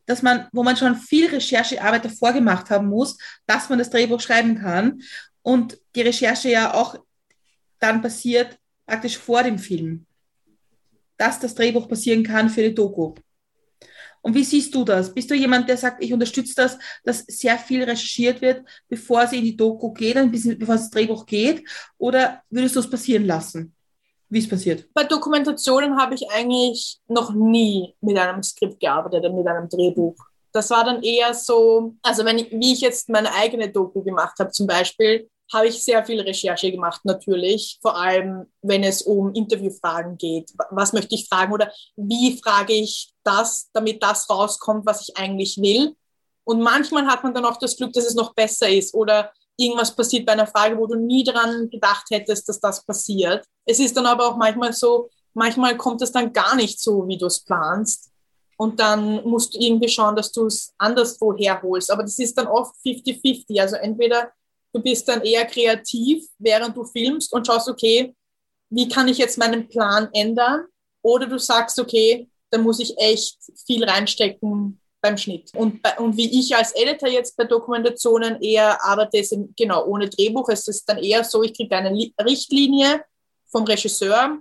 [0.06, 3.18] dass man, wo man schon viel Recherchearbeit davor gemacht haben muss,
[3.48, 5.02] dass man das Drehbuch schreiben kann.
[5.42, 6.96] Und die Recherche ja auch
[7.80, 10.06] dann passiert, praktisch vor dem Film.
[11.20, 13.16] dass das Drehbuch passieren kann für die Doku.
[14.22, 15.12] Und wie siehst du das?
[15.12, 19.38] Bist du jemand, der sagt, ich unterstütze das, dass sehr viel recherchiert wird, bevor sie
[19.38, 20.16] in die Doku geht,
[20.60, 21.68] bevor das Drehbuch geht?
[21.98, 23.74] Oder würdest du es passieren lassen?
[24.30, 24.88] Wie es passiert?
[24.94, 30.18] Bei Dokumentationen habe ich eigentlich noch nie mit einem Skript gearbeitet oder mit einem Drehbuch.
[30.52, 34.38] Das war dann eher so, also wenn ich, wie ich jetzt meine eigene Doku gemacht
[34.40, 37.80] habe zum Beispiel, habe ich sehr viel Recherche gemacht, natürlich.
[37.82, 40.52] Vor allem, wenn es um Interviewfragen geht.
[40.72, 45.58] Was möchte ich fragen oder wie frage ich das, damit das rauskommt, was ich eigentlich
[45.62, 45.96] will?
[46.44, 49.96] Und manchmal hat man dann auch das Glück, dass es noch besser ist oder irgendwas
[49.96, 53.46] passiert bei einer Frage, wo du nie dran gedacht hättest, dass das passiert.
[53.66, 57.18] Es ist dann aber auch manchmal so, manchmal kommt es dann gar nicht so, wie
[57.18, 58.12] du es planst.
[58.58, 61.92] Und dann musst du irgendwie schauen, dass du es anderswo herholst.
[61.92, 63.60] Aber das ist dann oft 50-50.
[63.62, 64.32] Also entweder
[64.74, 68.16] Du bist dann eher kreativ, während du filmst und schaust, okay,
[68.70, 70.66] wie kann ich jetzt meinen Plan ändern?
[71.02, 75.52] Oder du sagst, okay, da muss ich echt viel reinstecken beim Schnitt.
[75.54, 80.10] Und, bei, und wie ich als Editor jetzt bei Dokumentationen eher arbeite, ist genau ohne
[80.10, 80.50] Drehbuch.
[80.50, 83.04] Es ist dann eher so, ich kriege eine Richtlinie
[83.48, 84.40] vom Regisseur,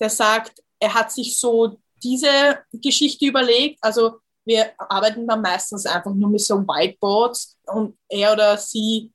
[0.00, 3.78] der sagt, er hat sich so diese Geschichte überlegt.
[3.82, 9.12] Also wir arbeiten dann meistens einfach nur mit so Whiteboards und er oder sie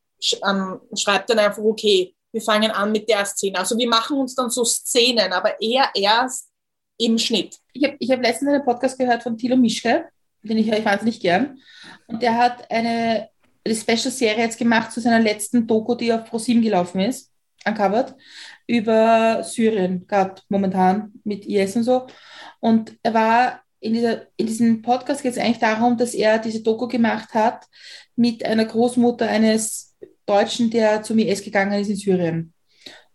[0.47, 3.59] ähm, schreibt dann einfach, okay, wir fangen an mit der Szene.
[3.59, 6.49] Also wir machen uns dann so Szenen, aber eher erst
[6.97, 7.57] im Schnitt.
[7.73, 10.05] Ich habe ich hab letztens einen Podcast gehört von Thilo Mischke,
[10.41, 11.59] den ich höre wahnsinnig gern.
[12.07, 13.29] Und der hat eine,
[13.63, 17.31] eine Special-Serie jetzt gemacht zu seiner letzten Doku, die auf ProSieben gelaufen ist,
[17.65, 18.15] uncovered,
[18.67, 22.07] über Syrien, gerade momentan mit IS und so.
[22.59, 26.63] Und er war in, dieser, in diesem Podcast geht es eigentlich darum, dass er diese
[26.63, 27.65] Doku gemacht hat
[28.15, 29.92] mit einer Großmutter eines
[30.25, 32.53] Deutschen, der zum IS gegangen ist in Syrien.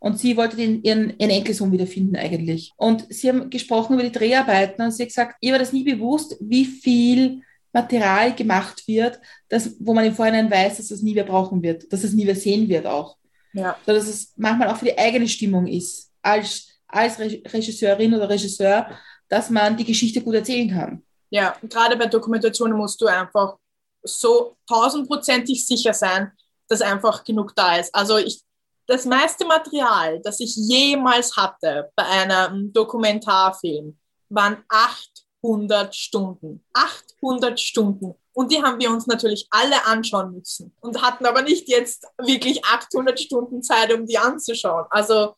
[0.01, 2.73] Und sie wollte den, ihren, ihren Enkelsohn wiederfinden eigentlich.
[2.77, 5.83] Und sie haben gesprochen über die Dreharbeiten und sie hat gesagt, ihr war das nie
[5.83, 7.42] bewusst, wie viel
[7.73, 11.92] Material gemacht wird, das, wo man im Vorhinein weiß, dass das nie mehr brauchen wird,
[11.92, 13.16] dass es nie mehr sehen wird auch.
[13.53, 13.77] Ja.
[13.85, 18.88] So, dass es manchmal auch für die eigene Stimmung ist, als, als Regisseurin oder Regisseur,
[19.29, 21.03] dass man die Geschichte gut erzählen kann.
[21.31, 23.57] Ja, gerade bei Dokumentationen musst du einfach
[24.03, 26.33] so tausendprozentig sicher sein,
[26.68, 27.94] dass einfach genug da ist.
[27.94, 28.42] Also ich,
[28.87, 36.64] das meiste Material, das ich jemals hatte bei einem Dokumentarfilm, waren 800 Stunden.
[36.72, 38.14] 800 Stunden.
[38.33, 42.64] Und die haben wir uns natürlich alle anschauen müssen und hatten aber nicht jetzt wirklich
[42.64, 44.87] 800 Stunden Zeit, um die anzuschauen.
[44.90, 45.35] Also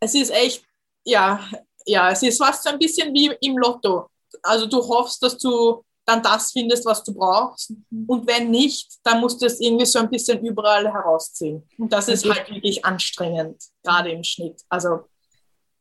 [0.00, 0.64] es ist echt,
[1.04, 1.46] ja,
[1.84, 4.08] ja, es ist fast so ein bisschen wie im Lotto.
[4.42, 7.70] Also du hoffst, dass du dann das findest, was du brauchst.
[7.90, 8.04] Mhm.
[8.06, 11.66] Und wenn nicht, dann musst du es irgendwie so ein bisschen überall herausziehen.
[11.78, 14.62] Und das ist halt wirklich anstrengend, gerade im Schnitt.
[14.68, 15.04] Also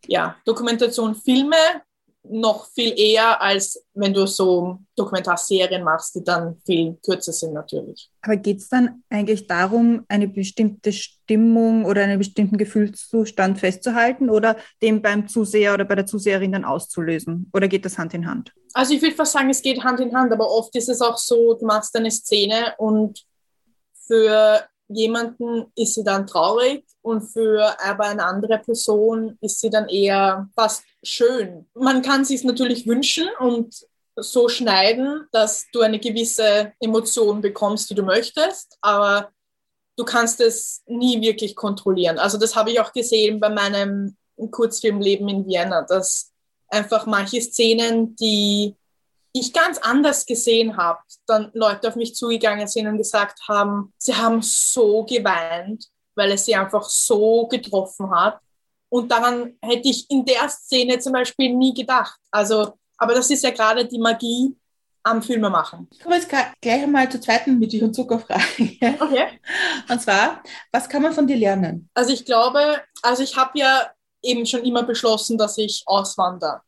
[0.08, 1.58] ja, Dokumentation, Filme
[2.24, 8.10] noch viel eher, als wenn du so Dokumentarserien machst, die dann viel kürzer sind natürlich.
[8.22, 14.56] Aber geht es dann eigentlich darum, eine bestimmte Stimmung oder einen bestimmten Gefühlszustand festzuhalten oder
[14.82, 17.50] den beim Zuseher oder bei der Zuseherin dann auszulösen?
[17.54, 18.54] Oder geht das Hand in Hand?
[18.74, 21.18] Also ich würde fast sagen, es geht Hand in Hand, aber oft ist es auch
[21.18, 23.26] so, du machst eine Szene und
[24.08, 24.64] für
[24.96, 30.50] jemanden ist sie dann traurig und für aber eine andere Person ist sie dann eher
[30.56, 31.68] fast schön.
[31.74, 33.76] Man kann sich natürlich wünschen und
[34.16, 39.32] so schneiden, dass du eine gewisse Emotion bekommst, die du möchtest, aber
[39.98, 42.20] du kannst es nie wirklich kontrollieren.
[42.20, 44.16] Also das habe ich auch gesehen bei meinem
[44.52, 46.32] Kurzfilmleben in Vienna, dass
[46.68, 48.76] einfach manche Szenen, die
[49.34, 54.16] ich ganz anders gesehen habe, dann Leute auf mich zugegangen sind und gesagt haben, sie
[54.16, 58.40] haben so geweint, weil es sie einfach so getroffen hat.
[58.90, 62.20] Und daran hätte ich in der Szene zum Beispiel nie gedacht.
[62.30, 64.56] Also, aber das ist ja gerade die Magie
[65.02, 65.88] am Filmemachen.
[65.92, 68.78] Ich komme jetzt gleich einmal zur zweiten Milch- und Zuckerfrage.
[69.00, 69.40] Okay.
[69.90, 70.42] Und zwar,
[70.72, 71.90] was kann man von dir lernen?
[71.94, 73.92] Also ich glaube, also ich habe ja
[74.22, 76.62] eben schon immer beschlossen, dass ich auswandere.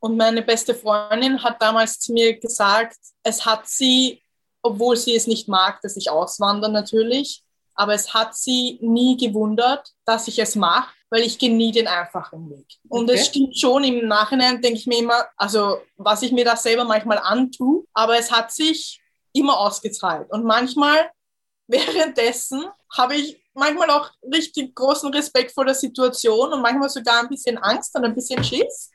[0.00, 4.22] Und meine beste Freundin hat damals zu mir gesagt, es hat sie,
[4.62, 7.42] obwohl sie es nicht mag, dass ich auswandere natürlich,
[7.74, 11.86] aber es hat sie nie gewundert, dass ich es mache, weil ich gehe nie den
[11.86, 12.66] einfachen Weg.
[12.88, 16.56] Und es stimmt schon, im Nachhinein denke ich mir immer, also was ich mir da
[16.56, 19.00] selber manchmal antue, aber es hat sich
[19.32, 20.30] immer ausgezahlt.
[20.30, 21.10] Und manchmal
[21.68, 22.64] währenddessen
[22.96, 27.58] habe ich manchmal auch richtig großen Respekt vor der Situation und manchmal sogar ein bisschen
[27.58, 28.90] Angst und ein bisschen Schiss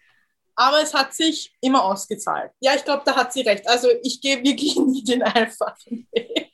[0.61, 2.51] aber es hat sich immer ausgezahlt.
[2.59, 3.67] Ja, ich glaube, da hat sie recht.
[3.67, 6.53] Also ich gehe wirklich nie den einfachen Weg.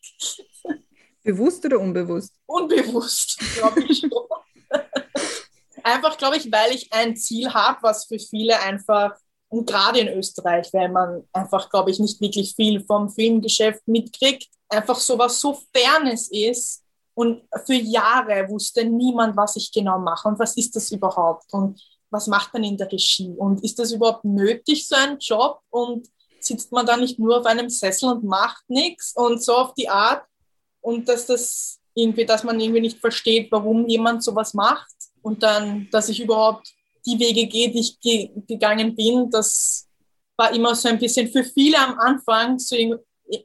[1.23, 2.33] Bewusst oder unbewusst?
[2.45, 4.11] Unbewusst, glaube ich schon.
[5.83, 9.11] einfach, glaube ich, weil ich ein Ziel habe, was für viele einfach
[9.49, 14.47] Und gerade in Österreich, weil man einfach, glaube ich, nicht wirklich viel vom Filmgeschäft mitkriegt,
[14.69, 16.81] einfach sowas so Fernes ist.
[17.13, 21.81] Und für Jahre wusste niemand, was ich genau mache und was ist das überhaupt und
[22.09, 23.33] was macht man in der Regie?
[23.37, 25.61] Und ist das überhaupt nötig, so ein Job?
[25.69, 26.07] Und
[26.39, 29.13] sitzt man da nicht nur auf einem Sessel und macht nichts?
[29.15, 30.23] Und so auf die Art?
[30.81, 34.93] Und dass das irgendwie, dass man irgendwie nicht versteht, warum jemand sowas macht?
[35.21, 36.71] Und dann, dass ich überhaupt
[37.05, 39.87] die Wege gehe, die ich ge gegangen bin, das
[40.37, 42.75] war immer so ein bisschen für viele am Anfang so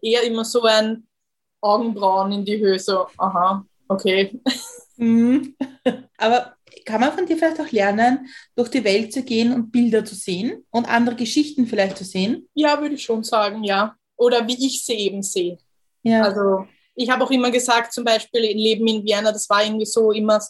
[0.02, 1.06] eher immer so ein
[1.60, 4.40] Augenbrauen in die Höhe, so, aha, okay.
[4.96, 5.56] Mhm.
[6.18, 6.54] Aber
[6.84, 10.14] kann man von dir vielleicht auch lernen, durch die Welt zu gehen und Bilder zu
[10.14, 12.48] sehen und andere Geschichten vielleicht zu sehen?
[12.54, 13.94] Ja, würde ich schon sagen, ja.
[14.16, 15.58] Oder wie ich sie eben sehe.
[16.02, 16.22] Ja.
[16.22, 20.12] Also ich habe auch immer gesagt, zum Beispiel Leben in Vienna, das war irgendwie so
[20.12, 20.40] immer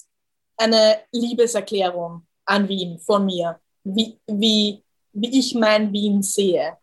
[0.57, 6.77] eine Liebeserklärung an Wien von mir, wie, wie, wie ich mein Wien sehe.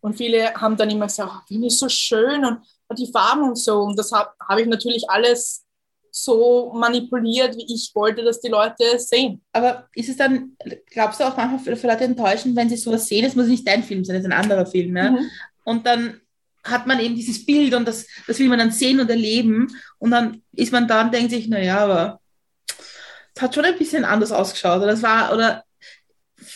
[0.00, 3.56] Und viele haben dann immer gesagt, oh, Wien ist so schön und die Farben und
[3.56, 3.80] so.
[3.80, 5.64] Und das habe hab ich natürlich alles
[6.10, 9.42] so manipuliert, wie ich wollte, dass die Leute sehen.
[9.52, 10.56] Aber ist es dann,
[10.90, 13.66] glaubst du auch manchmal für, für Leute enttäuschend, wenn sie sowas sehen, es muss nicht
[13.66, 15.12] dein Film sein, es ist ein anderer Film, ne?
[15.12, 15.30] Mhm.
[15.64, 16.20] Und dann
[16.64, 20.10] hat man eben dieses Bild und das, das will man dann sehen und erleben und
[20.10, 22.20] dann ist man da und denkt sich, naja, aber
[23.34, 25.64] es hat schon ein bisschen anders ausgeschaut oder das war, oder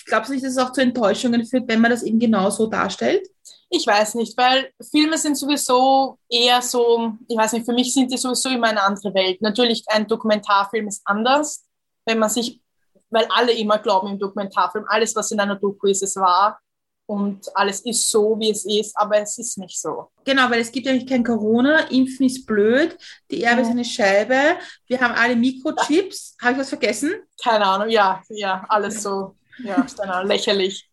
[0.06, 2.66] glaubst du nicht, dass es auch zu Enttäuschungen führt, wenn man das eben genau so
[2.66, 3.26] darstellt?
[3.74, 8.12] Ich weiß nicht, weil Filme sind sowieso eher so, ich weiß nicht, für mich sind
[8.12, 9.40] die sowieso immer eine andere Welt.
[9.40, 11.64] Natürlich, ein Dokumentarfilm ist anders,
[12.04, 12.60] wenn man sich,
[13.08, 16.60] weil alle immer glauben im Dokumentarfilm, alles, was in einer Doku ist, ist wahr
[17.06, 20.10] und alles ist so, wie es ist, aber es ist nicht so.
[20.24, 22.98] Genau, weil es gibt nämlich kein Corona, Impfen ist blöd,
[23.30, 26.36] die Erbe ist eine Scheibe, wir haben alle Mikrochips.
[26.42, 27.14] Habe ich was vergessen?
[27.42, 29.86] Keine Ahnung, ja, ja, alles so, ja,
[30.24, 30.91] lächerlich.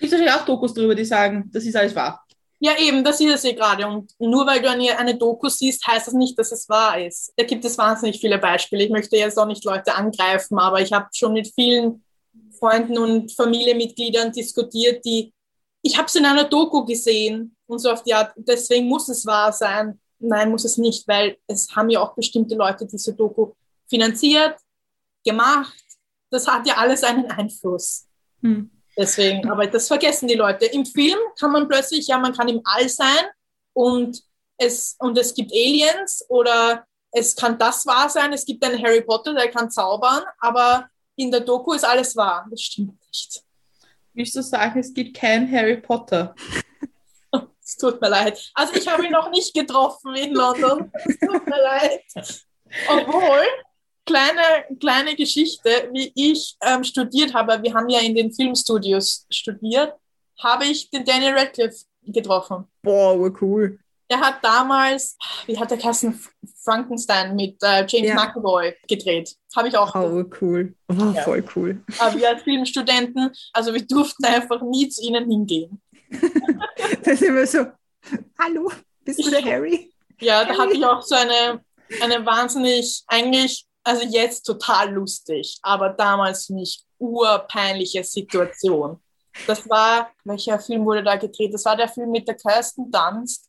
[0.00, 2.24] Gibt es natürlich auch Dokus darüber, die sagen, das ist alles wahr.
[2.58, 3.86] Ja, eben, das ist es eh gerade.
[3.86, 7.32] Und nur weil du eine, eine Doku siehst, heißt das nicht, dass es wahr ist.
[7.36, 8.84] Da gibt es wahnsinnig viele Beispiele.
[8.84, 12.02] Ich möchte jetzt auch nicht Leute angreifen, aber ich habe schon mit vielen
[12.58, 15.34] Freunden und Familienmitgliedern diskutiert, die,
[15.82, 19.24] ich habe es in einer Doku gesehen und so auf die Art, deswegen muss es
[19.26, 20.00] wahr sein.
[20.18, 23.52] Nein, muss es nicht, weil es haben ja auch bestimmte Leute diese Doku
[23.88, 24.56] finanziert,
[25.24, 25.82] gemacht.
[26.30, 28.06] Das hat ja alles einen Einfluss.
[28.42, 28.70] Hm.
[29.00, 30.66] Deswegen, aber das vergessen die Leute.
[30.66, 33.24] Im Film kann man plötzlich, ja, man kann im All sein
[33.72, 34.22] und
[34.58, 39.00] es, und es gibt Aliens oder es kann das wahr sein, es gibt einen Harry
[39.00, 40.86] Potter, der kann zaubern, aber
[41.16, 42.46] in der Doku ist alles wahr.
[42.50, 43.42] Das stimmt nicht.
[44.12, 46.34] Willst du sagen, es gibt keinen Harry Potter?
[47.62, 48.50] Es tut mir leid.
[48.54, 50.90] Also ich habe ihn noch nicht getroffen in London.
[51.06, 52.02] Es tut mir leid.
[52.88, 53.46] Obwohl,
[54.06, 59.94] kleine, kleine Geschichte, wie ich ähm, studiert habe, wir haben ja in den Filmstudios studiert,
[60.38, 62.64] habe ich den Daniel Radcliffe getroffen.
[62.82, 63.78] Boah, cool.
[64.08, 66.20] Er hat damals, wie hat der Kassen
[66.64, 68.14] Frankenstein mit äh, James ja.
[68.14, 69.36] McAvoy gedreht.
[69.54, 69.94] Habe ich auch.
[69.94, 70.74] Oh, cool.
[70.88, 71.22] Oh, ja.
[71.22, 71.80] Voll cool.
[71.98, 75.80] Aber wir als Filmstudenten, also wir durften einfach nie zu ihnen hingehen.
[77.04, 77.66] da sind wir so,
[78.38, 78.72] hallo,
[79.04, 79.92] bist du der Harry?
[80.20, 81.64] Ja, da hatte ich auch so eine,
[82.00, 89.00] eine wahnsinnig, eigentlich also jetzt total lustig, aber damals mich urpeinliche Situation.
[89.46, 91.54] Das war, welcher Film wurde da gedreht?
[91.54, 93.48] Das war der Film mit der Kirsten Dunst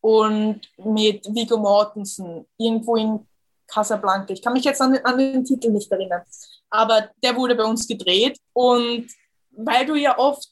[0.00, 3.26] und mit Viggo Mortensen, irgendwo in
[3.66, 4.32] Casablanca.
[4.32, 6.22] Ich kann mich jetzt an, an den Titel nicht erinnern,
[6.68, 9.08] aber der wurde bei uns gedreht und
[9.50, 10.48] weil du ja oft,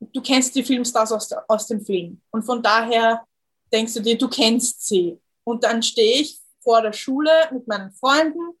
[0.00, 3.24] du kennst die Filmstars aus, aus dem Film und von daher
[3.72, 5.18] denkst du dir, du kennst sie.
[5.44, 8.58] Und dann stehe ich vor der Schule mit meinen Freunden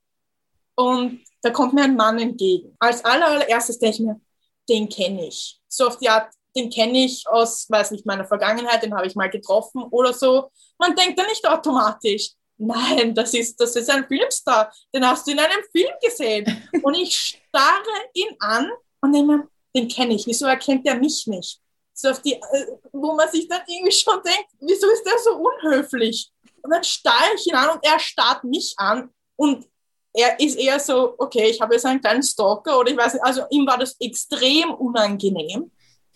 [0.74, 2.76] und da kommt mir ein Mann entgegen.
[2.78, 4.20] Als allererstes denke ich mir,
[4.68, 5.60] den kenne ich.
[5.68, 9.14] So auf die Art, den kenne ich aus, weiß nicht, meiner Vergangenheit, den habe ich
[9.14, 10.50] mal getroffen oder so.
[10.78, 15.32] Man denkt da nicht automatisch, nein, das ist, das ist ein Filmstar, den hast du
[15.32, 16.68] in einem Film gesehen.
[16.82, 17.82] Und ich starre
[18.14, 18.70] ihn an
[19.00, 21.60] und denke mir, den kenne ich, wieso erkennt er mich nicht?
[21.94, 25.36] So auf die, äh, wo man sich dann irgendwie schon denkt, wieso ist der so
[25.36, 26.30] unhöflich?
[26.68, 29.66] Und dann starre ich ihn an und er starrt mich an und
[30.12, 33.24] er ist eher so, okay, ich habe jetzt einen kleinen Stalker oder ich weiß nicht,
[33.24, 35.70] also ihm war das extrem unangenehm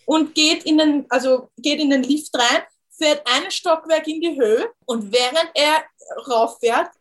[0.05, 2.61] und geht in den, also geht in den Lift rein,
[2.95, 5.85] fährt ein Stockwerk in die Höhe und während er
[6.29, 6.91] rauffährt,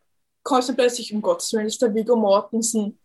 [0.42, 2.98] kommt er plötzlich, um Gottes Willen, ist der Viggo Mortensen.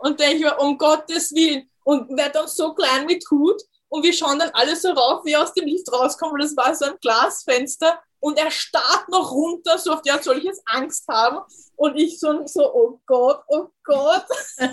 [0.00, 1.70] Und denke ich mir, um Gottes Willen.
[1.84, 5.36] Und wird dann so klein mit Hut und wir schauen dann alle so rauf, wie
[5.36, 9.76] aus dem Lift rauskommt, und das war so ein Glasfenster und er starrt noch runter,
[9.76, 11.40] so auf die Art soll ich jetzt Angst haben.
[11.76, 14.24] Und ich so, so oh Gott, oh Gott.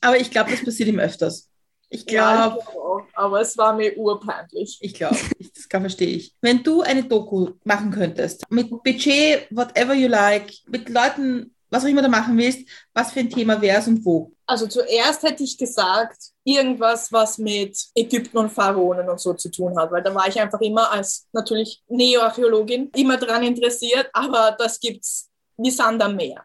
[0.00, 1.48] Aber ich glaube, das passiert ihm öfters.
[1.88, 4.78] Ich Ja, glaube, glaub auch, aber es war mir urpeinlich.
[4.80, 5.16] ich glaube,
[5.54, 6.34] das kann verstehe ich.
[6.40, 11.88] Wenn du eine Doku machen könntest, mit Budget, whatever you like, mit Leuten, was auch
[11.88, 14.32] immer du machen willst, was für ein Thema wäre es und wo?
[14.52, 19.78] Also zuerst hätte ich gesagt, irgendwas, was mit Ägypten und Pharaonen und so zu tun
[19.78, 24.78] hat, weil da war ich einfach immer als natürlich Neoarchäologin immer dran interessiert, aber das
[24.78, 26.44] gibt's wie Sand am Meer.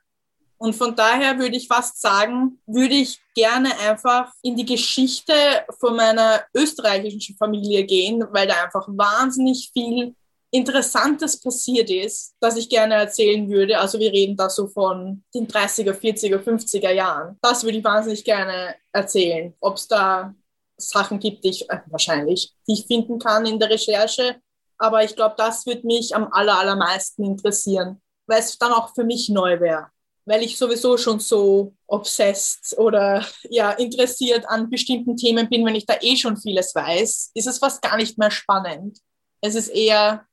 [0.57, 5.33] Und von daher würde ich fast sagen, würde ich gerne einfach in die Geschichte
[5.77, 10.15] von meiner österreichischen Familie gehen, weil da einfach wahnsinnig viel
[10.57, 13.79] Interessantes passiert ist, das ich gerne erzählen würde.
[13.79, 17.37] Also wir reden da so von den 30er, 40er, 50er Jahren.
[17.41, 19.53] Das würde ich wahnsinnig gerne erzählen.
[19.59, 20.33] Ob es da
[20.77, 24.37] Sachen gibt, die ich äh, wahrscheinlich, die ich finden kann in der Recherche.
[24.77, 29.03] Aber ich glaube, das würde mich am aller, allermeisten interessieren, weil es dann auch für
[29.03, 29.87] mich neu wäre.
[30.25, 35.85] Weil ich sowieso schon so obsessed oder ja interessiert an bestimmten Themen bin, wenn ich
[35.85, 38.99] da eh schon vieles weiß, ist es fast gar nicht mehr spannend.
[39.41, 40.26] Es ist eher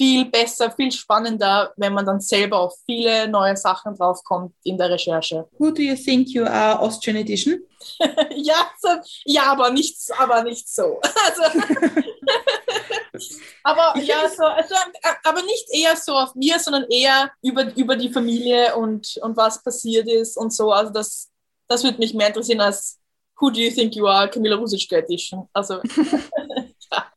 [0.00, 4.88] viel besser, viel spannender, wenn man dann selber auf viele neue Sachen draufkommt in der
[4.88, 5.46] Recherche.
[5.58, 7.60] Who do you think you are Austrian Edition?
[8.34, 8.88] ja, so,
[9.26, 10.98] ja, aber nicht, aber nicht so.
[11.26, 11.42] Also,
[13.62, 14.74] aber Ich ja, so, also,
[15.22, 19.62] aber nicht eher so auf mir, sondern eher über, über die Familie und, und was
[19.62, 20.72] passiert ist und so.
[20.72, 21.28] Also das,
[21.68, 22.98] das würde mich mehr interessieren als
[23.38, 25.46] Who do you think you are, Camilla Rusiczka Edition.
[25.52, 25.80] Also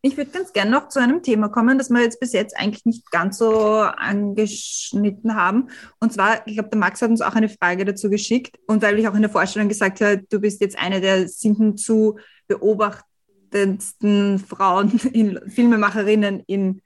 [0.05, 2.83] Ich würde ganz gerne noch zu einem Thema kommen, das wir jetzt bis jetzt eigentlich
[2.83, 5.69] nicht ganz so angeschnitten haben.
[6.01, 8.59] Und zwar, ich glaube, der Max hat uns auch eine Frage dazu geschickt.
[8.67, 11.77] Und weil ich auch in der Vorstellung gesagt habe, du bist jetzt eine der sinken
[11.77, 16.81] zu beobachtetsten Frauen, in, Filmemacherinnen in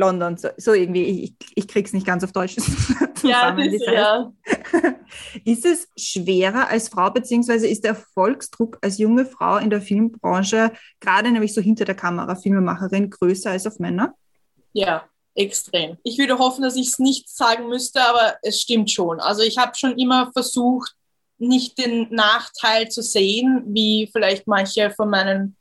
[0.00, 0.36] London.
[0.36, 2.56] So, so irgendwie, ich, ich krieg's nicht ganz auf Deutsch
[3.22, 3.72] ja, zusammen.
[3.72, 3.92] es heißt.
[3.92, 4.32] ja.
[5.44, 10.72] Ist es schwerer als Frau, beziehungsweise ist der Erfolgsdruck als junge Frau in der Filmbranche,
[11.00, 14.14] gerade nämlich so hinter der Kamera, Filmemacherin, größer als auf Männer?
[14.72, 15.96] Ja, extrem.
[16.04, 19.18] Ich würde hoffen, dass ich es nicht sagen müsste, aber es stimmt schon.
[19.18, 20.94] Also ich habe schon immer versucht,
[21.38, 25.56] nicht den Nachteil zu sehen, wie vielleicht manche von meinen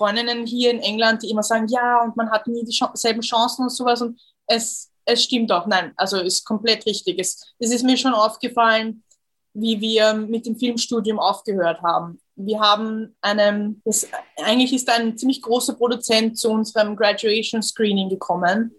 [0.00, 3.70] Freundinnen hier in England, die immer sagen, ja, und man hat nie dieselben Chancen und
[3.70, 4.00] sowas.
[4.00, 5.66] Und es, es stimmt auch.
[5.66, 7.18] Nein, also ist komplett richtig.
[7.18, 9.04] Es, es ist mir schon aufgefallen,
[9.52, 12.18] wie wir mit dem Filmstudium aufgehört haben.
[12.34, 14.08] Wir haben einen, das,
[14.42, 18.72] eigentlich ist ein ziemlich großer Produzent zu unserem Graduation Screening gekommen,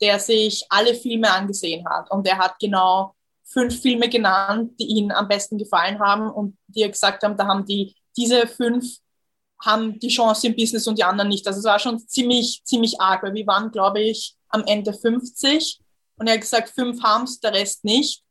[0.00, 2.10] der sich alle Filme angesehen hat.
[2.10, 3.14] Und er hat genau
[3.44, 7.46] fünf Filme genannt, die ihm am besten gefallen haben und die er gesagt haben, da
[7.46, 8.98] haben die, diese fünf
[9.64, 11.46] haben die Chance im Business und die anderen nicht.
[11.46, 15.80] Also es war schon ziemlich, ziemlich arg, weil wir waren, glaube ich, am Ende 50
[16.16, 18.22] und er hat gesagt, fünf haben es, der Rest nicht.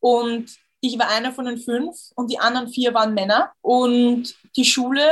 [0.00, 3.52] Und ich war einer von den fünf und die anderen vier waren Männer.
[3.62, 5.06] Und die Schule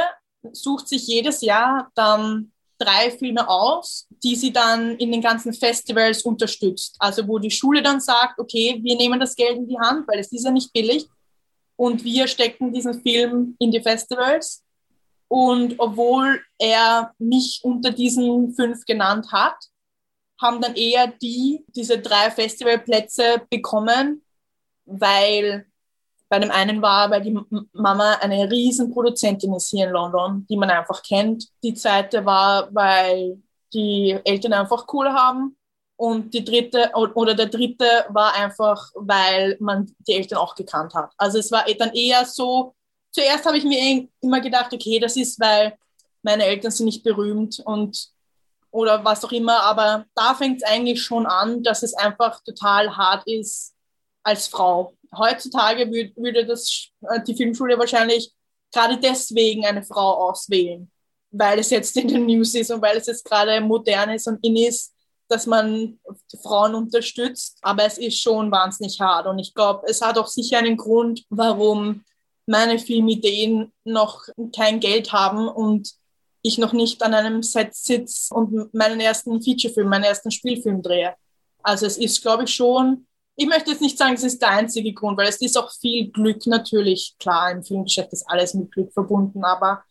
[0.53, 6.23] sucht sich jedes Jahr dann drei Filme aus, die sie dann in den ganzen Festivals
[6.23, 6.97] unterstützt.
[6.99, 10.19] Also wo die Schule dann sagt, okay, wir nehmen das Geld in die Hand, weil
[10.19, 11.07] es ist ja nicht billig.
[11.77, 14.63] Und wir stecken diesen Film in die Festivals.
[15.33, 19.57] Und obwohl er mich unter diesen fünf genannt hat,
[20.39, 24.23] haben dann eher die diese drei Festivalplätze bekommen,
[24.85, 25.65] weil
[26.29, 27.39] bei dem einen war, weil die
[27.73, 31.49] Mama eine riesen Produzentin ist hier in London, die man einfach kennt.
[31.63, 35.57] Die zweite war, weil die Eltern einfach Kohle haben.
[35.97, 41.11] Und die dritte oder der dritte war einfach, weil man die Eltern auch gekannt hat.
[41.17, 42.75] Also es war dann eher so,
[43.13, 45.77] zuerst habe ich mir eh immer gedacht, okay, das ist, weil
[46.23, 48.11] meine Eltern sind nicht berühmt und
[48.71, 52.97] oder was auch immer, aber da fängt es eigentlich schon an, dass es einfach total
[52.97, 53.75] hart ist
[54.23, 54.95] als Frau.
[55.15, 58.33] Heutzutage würd, würde das äh, die Filmschule wahrscheinlich
[58.73, 60.91] gerade deswegen eine Frau auswählen,
[61.31, 64.43] weil es jetzt in den News ist und weil es jetzt gerade modern ist und
[64.43, 64.95] in ist,
[65.29, 65.99] dass man
[66.43, 67.59] Frauen unterstützt.
[67.61, 71.27] Aber es ist schon wahnsinnig hart und ich glaube, es hat auch sicher einen Grund,
[71.29, 72.03] warum
[72.47, 74.25] meine Filmideen noch
[74.55, 75.95] kein Geld haben und
[76.43, 81.15] ich noch nicht an einem Set sitze und meinen ersten Featurefilm, meinen ersten Spielfilm drehe.
[81.63, 84.93] Also es ist, glaube ich, schon, ich möchte jetzt nicht sagen, es ist der einzige
[84.93, 87.15] Grund, weil es ist auch viel Glück natürlich.
[87.19, 89.85] Klar, im Filmgeschäft ist alles mit Glück verbunden, aber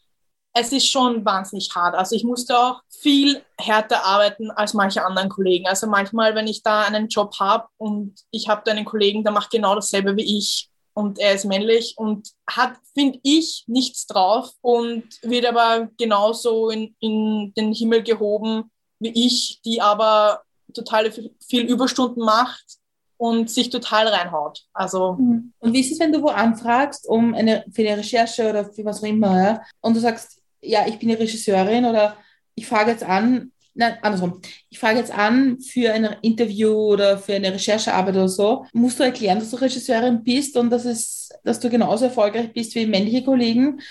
[0.54, 1.96] es ist schon wahnsinnig hart.
[1.96, 5.68] Also ich musste auch viel härter arbeiten als manche anderen Kollegen.
[5.68, 9.32] Also manchmal, wenn ich da einen Job habe und ich habe da einen Kollegen, der
[9.32, 14.52] macht genau dasselbe wie ich und er ist männlich und hat, finde ich, nichts drauf
[14.62, 18.70] und wird aber genauso in, in den Himmel gehoben
[19.00, 22.78] wie ich, die aber total viel Überstunden macht
[23.18, 24.64] und sich total reinhaut.
[24.74, 25.18] Also
[25.60, 28.86] Und wie ist es, wenn du wo anfragst, um eine, für eine Recherche oder für
[28.86, 32.16] was auch immer, ja, und du sagst, ja, ich bin die Regisseurin oder
[32.56, 37.34] ich frage jetzt an, nein, andersrum, ich frage jetzt an für ein Interview oder für
[37.34, 41.60] eine Recherchearbeit oder so, musst du erklären, dass du Regisseurin bist und dass, es, dass
[41.60, 43.82] du genauso erfolgreich bist wie männliche Kollegen?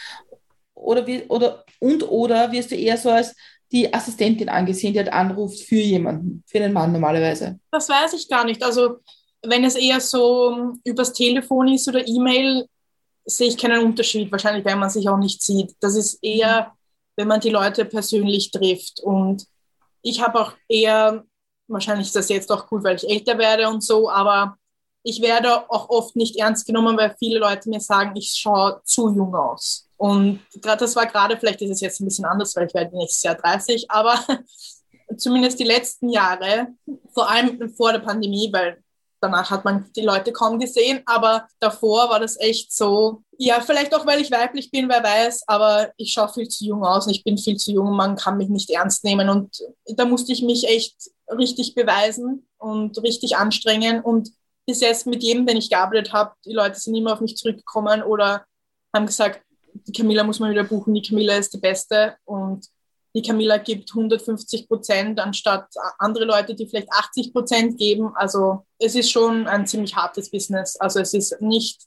[0.75, 3.35] Oder, oder, und oder wirst du eher so als
[3.73, 7.59] die Assistentin angesehen, die halt anruft für jemanden, für einen Mann normalerweise?
[7.71, 8.63] Das weiß ich gar nicht.
[8.63, 8.97] Also
[9.43, 12.67] wenn es eher so übers Telefon ist oder E-Mail,
[13.25, 14.31] sehe ich keinen Unterschied.
[14.33, 15.75] Wahrscheinlich, wenn man sich auch nicht sieht.
[15.81, 16.73] Das ist eher,
[17.17, 19.01] wenn man die Leute persönlich trifft.
[19.01, 19.47] Und
[20.03, 21.25] ich habe auch eher,
[21.69, 24.57] wahrscheinlich ist das jetzt auch cool, weil ich älter werde und so, aber
[25.03, 29.15] ich werde auch oft nicht ernst genommen, weil viele Leute mir sagen, ich schaue zu
[29.15, 29.89] jung aus.
[29.97, 32.97] Und gerade das war gerade, vielleicht ist es jetzt ein bisschen anders, weil ich werde
[32.97, 34.19] nächstes Jahr 30, aber
[35.17, 36.69] zumindest die letzten Jahre,
[37.13, 38.83] vor allem vor der Pandemie, weil
[39.21, 43.95] danach hat man die Leute kaum gesehen, aber davor war das echt so, ja, vielleicht
[43.95, 47.13] auch, weil ich weiblich bin, wer weiß, aber ich schaue viel zu jung aus und
[47.13, 50.43] ich bin viel zu jung, man kann mich nicht ernst nehmen und da musste ich
[50.43, 50.97] mich echt
[51.29, 54.31] richtig beweisen und richtig anstrengen und
[54.67, 58.03] bis jetzt mit jedem, den ich gearbeitet habe, die Leute sind immer auf mich zurückgekommen
[58.03, 58.45] oder
[58.95, 59.43] haben gesagt,
[59.73, 62.67] die Camilla muss man wieder buchen, die Camilla ist die Beste und
[63.15, 65.67] die Camilla gibt 150 Prozent anstatt
[65.99, 68.13] andere Leute, die vielleicht 80 Prozent geben.
[68.15, 70.77] Also es ist schon ein ziemlich hartes Business.
[70.77, 71.83] Also es ist nicht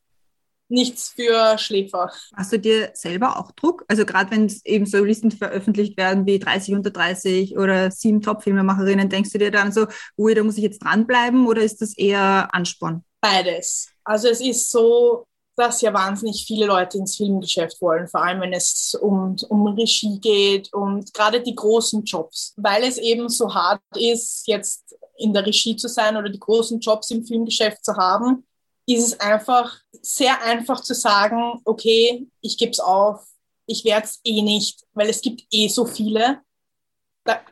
[0.69, 2.11] nichts für Schläfer.
[2.35, 3.85] Hast du dir selber auch Druck?
[3.87, 8.21] Also gerade wenn es eben so Listen veröffentlicht werden wie 30 unter 30 oder sieben
[8.21, 11.95] Top-Filmemacherinnen, denkst du dir dann so, ui, da muss ich jetzt dranbleiben oder ist das
[11.97, 13.03] eher Ansporn?
[13.21, 13.89] Beides.
[14.03, 15.25] Also es ist so,
[15.55, 20.19] dass ja wahnsinnig viele Leute ins Filmgeschäft wollen, vor allem wenn es um, um Regie
[20.19, 25.45] geht und gerade die großen Jobs, weil es eben so hart ist, jetzt in der
[25.45, 28.45] Regie zu sein oder die großen Jobs im Filmgeschäft zu haben,
[28.85, 33.25] ist es einfach sehr einfach zu sagen, okay, ich gebe es auf,
[33.65, 36.41] ich werde es eh nicht, weil es gibt eh so viele.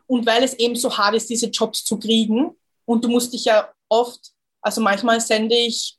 [0.07, 2.57] Und weil es eben so hart ist, diese Jobs zu kriegen.
[2.83, 5.97] Und du musst dich ja oft, also manchmal sende ich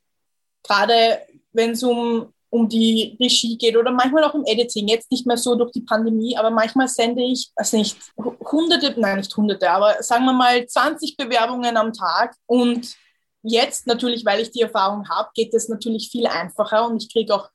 [0.61, 1.19] gerade
[1.53, 5.37] wenn es um, um die Regie geht oder manchmal auch im Editing, jetzt nicht mehr
[5.37, 10.01] so durch die Pandemie, aber manchmal sende ich, also nicht hunderte, nein, nicht hunderte, aber
[10.03, 12.35] sagen wir mal 20 Bewerbungen am Tag.
[12.45, 12.95] Und
[13.41, 17.33] jetzt natürlich, weil ich die Erfahrung habe, geht es natürlich viel einfacher und ich kriege
[17.33, 17.49] auch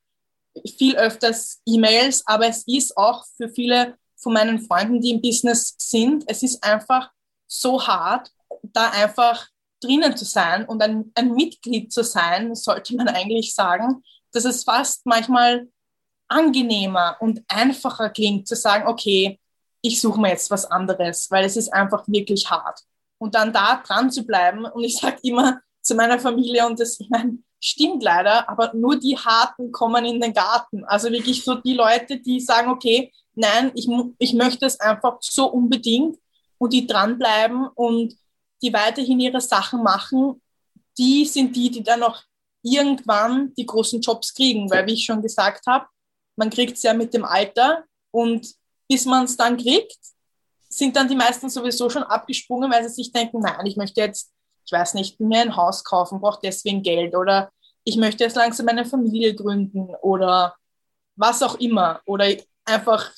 [0.76, 5.74] viel öfters E-Mails, aber es ist auch für viele von meinen Freunden, die im Business
[5.78, 7.10] sind, es ist einfach
[7.46, 8.30] so hart,
[8.62, 9.46] da einfach
[9.80, 14.02] drinnen zu sein und ein, ein Mitglied zu sein, sollte man eigentlich sagen,
[14.32, 15.68] dass es fast manchmal
[16.28, 19.38] angenehmer und einfacher klingt, zu sagen, okay,
[19.80, 22.80] ich suche mir jetzt was anderes, weil es ist einfach wirklich hart.
[23.18, 24.64] Und dann da dran zu bleiben.
[24.64, 28.98] Und ich sage immer zu meiner Familie, und das ich meine, stimmt leider, aber nur
[28.98, 30.84] die Harten kommen in den Garten.
[30.84, 35.46] Also wirklich so die Leute, die sagen, okay, nein, ich, ich möchte es einfach so
[35.46, 36.18] unbedingt
[36.58, 38.14] und die dranbleiben und
[38.62, 40.40] die weiterhin ihre Sachen machen,
[40.96, 42.20] die sind die, die dann auch
[42.62, 44.70] irgendwann die großen Jobs kriegen.
[44.70, 45.86] Weil, wie ich schon gesagt habe,
[46.36, 48.46] man kriegt es ja mit dem Alter und
[48.88, 49.98] bis man es dann kriegt,
[50.68, 54.32] sind dann die meisten sowieso schon abgesprungen, weil sie sich denken, nein, ich möchte jetzt,
[54.64, 57.50] ich weiß nicht, mir ein Haus kaufen, brauche deswegen Geld oder
[57.84, 60.54] ich möchte jetzt langsam eine Familie gründen oder
[61.16, 62.26] was auch immer oder
[62.64, 63.10] einfach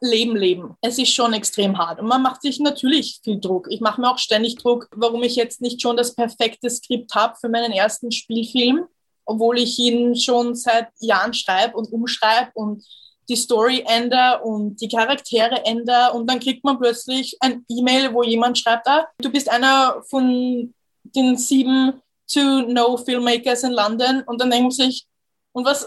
[0.00, 0.76] Leben leben.
[0.80, 3.68] Es ist schon extrem hart und man macht sich natürlich viel Druck.
[3.70, 7.36] Ich mache mir auch ständig Druck, warum ich jetzt nicht schon das perfekte Skript habe
[7.40, 8.86] für meinen ersten Spielfilm,
[9.24, 12.84] obwohl ich ihn schon seit Jahren schreibe und umschreibe und
[13.28, 18.22] die Story ändere und die Charaktere ändere und dann kriegt man plötzlich ein E-Mail, wo
[18.22, 24.40] jemand schreibt, ah, du bist einer von den sieben to know Filmmakers in London und
[24.40, 25.06] dann denkt man sich,
[25.52, 25.86] und was,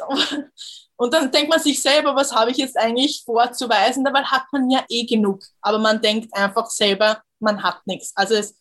[0.97, 4.03] und dann denkt man sich selber, was habe ich jetzt eigentlich vorzuweisen?
[4.03, 5.43] Dabei hat man ja eh genug.
[5.61, 8.11] Aber man denkt einfach selber, man hat nichts.
[8.15, 8.55] Also es,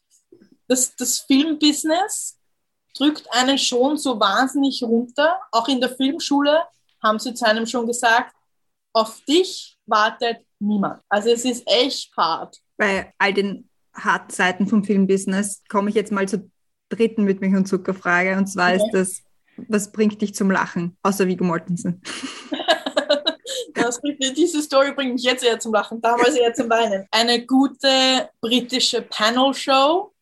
[0.68, 2.38] das, das Filmbusiness
[2.96, 5.40] drückt einen schon so wahnsinnig runter.
[5.50, 6.62] Auch in der Filmschule
[7.02, 8.34] haben sie zu einem schon gesagt,
[8.92, 11.02] auf dich wartet niemand.
[11.08, 12.58] Also es ist echt hart.
[12.76, 16.50] Bei all den harten Seiten vom Filmbusiness komme ich jetzt mal zur
[16.90, 18.36] dritten mit Milch und Zuckerfrage.
[18.36, 18.84] Und zwar okay.
[18.84, 19.25] ist das
[19.68, 22.02] was bringt dich zum Lachen, außer Viggo Mortensen?
[23.74, 24.00] Das
[24.34, 27.06] diese Story bringt mich jetzt eher zum Lachen, damals eher zum Weinen.
[27.10, 30.12] Eine gute britische Panel-Show.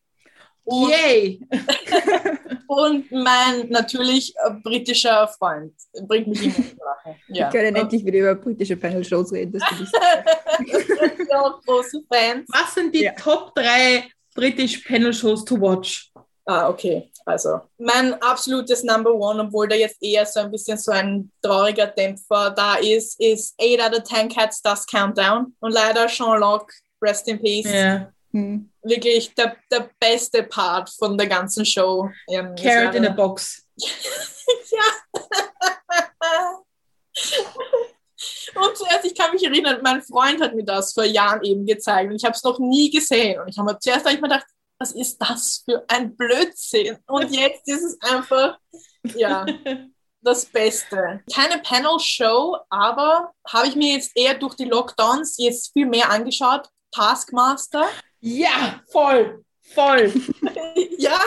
[0.65, 1.39] Und, Yay!
[2.67, 4.33] und mein natürlich
[4.63, 5.73] britischer Freund
[6.07, 7.21] bringt mich immer zum Lachen.
[7.29, 7.51] Ja.
[7.51, 9.53] Wir können endlich wieder über britische Panel-Shows reden.
[9.53, 9.87] Das bin
[11.25, 12.47] ich auch große Fans.
[12.49, 13.13] Was sind die ja.
[13.13, 16.11] Top 3 British Panel-Shows to watch?
[16.47, 17.11] Ah, okay.
[17.25, 21.87] Also mein absolutes Number One, obwohl da jetzt eher so ein bisschen so ein trauriger
[21.87, 25.55] Dämpfer da ist, ist 8 out of 10 Cats Does Countdown.
[25.59, 26.71] Und leider Sean Locke,
[27.01, 27.71] Rest in Peace.
[27.71, 28.11] Ja.
[28.31, 28.69] Hm.
[28.83, 32.09] Wirklich der, der beste Part von der ganzen Show.
[32.29, 33.65] Ähm, Carrot in a box.
[33.77, 34.83] ja.
[38.55, 42.09] Und zuerst, ich kann mich erinnern, mein Freund hat mir das vor Jahren eben gezeigt
[42.09, 43.39] und ich habe es noch nie gesehen.
[43.41, 44.45] Und ich habe mir zuerst hab ich mir gedacht,
[44.79, 46.97] was ist das für ein Blödsinn?
[47.07, 48.57] Und jetzt ist es einfach,
[49.15, 49.45] ja,
[50.21, 51.21] das Beste.
[51.33, 56.67] Keine Panel-Show, aber habe ich mir jetzt eher durch die Lockdowns jetzt viel mehr angeschaut.
[56.91, 57.85] Taskmaster.
[58.21, 60.11] Ja, voll, voll.
[60.97, 61.19] ja,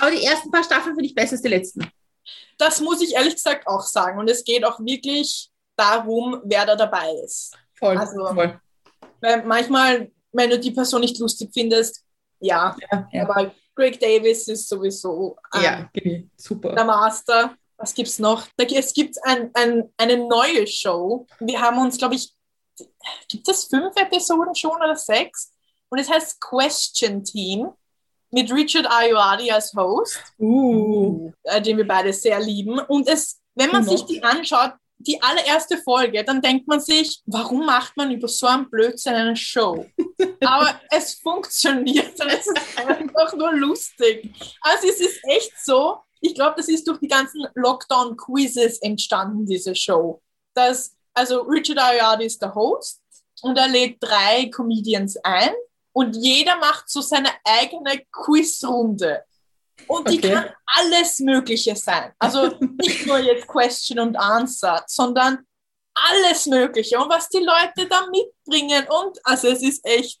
[0.00, 1.90] Aber die ersten paar Staffeln finde ich besser als die letzten.
[2.58, 4.18] das muss ich ehrlich gesagt auch sagen.
[4.18, 7.54] Und es geht auch wirklich darum, wer da dabei ist.
[7.74, 8.60] Voll, Also- voll.
[9.20, 12.02] Weil manchmal, wenn du die Person nicht lustig findest,
[12.40, 13.22] ja, Ja, ja.
[13.28, 15.90] aber Greg Davis ist sowieso ähm, ja
[16.36, 16.72] super.
[16.74, 17.54] der Master.
[17.78, 18.46] Was gibt's noch?
[18.56, 21.26] Da, es gibt ein, ein, eine neue Show.
[21.40, 22.32] Wir haben uns, glaube ich,
[23.28, 25.52] gibt es fünf Episoden schon oder sechs?
[25.90, 27.68] Und es heißt Question Team
[28.30, 31.30] mit Richard Ayoade als Host, Uh.
[31.44, 32.78] äh, den wir beide sehr lieben.
[32.78, 33.88] Und es, wenn man Mhm.
[33.88, 38.46] sich die anschaut, die allererste Folge, dann denkt man sich, warum macht man über so
[38.46, 39.86] einen Blödsinn eine Show?
[40.44, 44.32] Aber es funktioniert und es ist einfach nur lustig.
[44.60, 49.74] Also es ist echt so, ich glaube, das ist durch die ganzen Lockdown-Quizzes entstanden, diese
[49.74, 50.22] Show.
[50.54, 53.02] Das, also Richard Ayoade ist der Host
[53.42, 55.50] und er lädt drei Comedians ein
[55.92, 59.24] und jeder macht so seine eigene Quizrunde.
[59.88, 60.32] Und die Okay.
[60.32, 60.46] kann
[60.76, 62.12] alles Mögliche sein.
[62.18, 65.38] Also nicht nur jetzt Question und Answer, sondern
[65.94, 66.98] alles Mögliche.
[66.98, 68.84] Und was die Leute da mitbringen.
[68.88, 70.20] Und also es ist echt,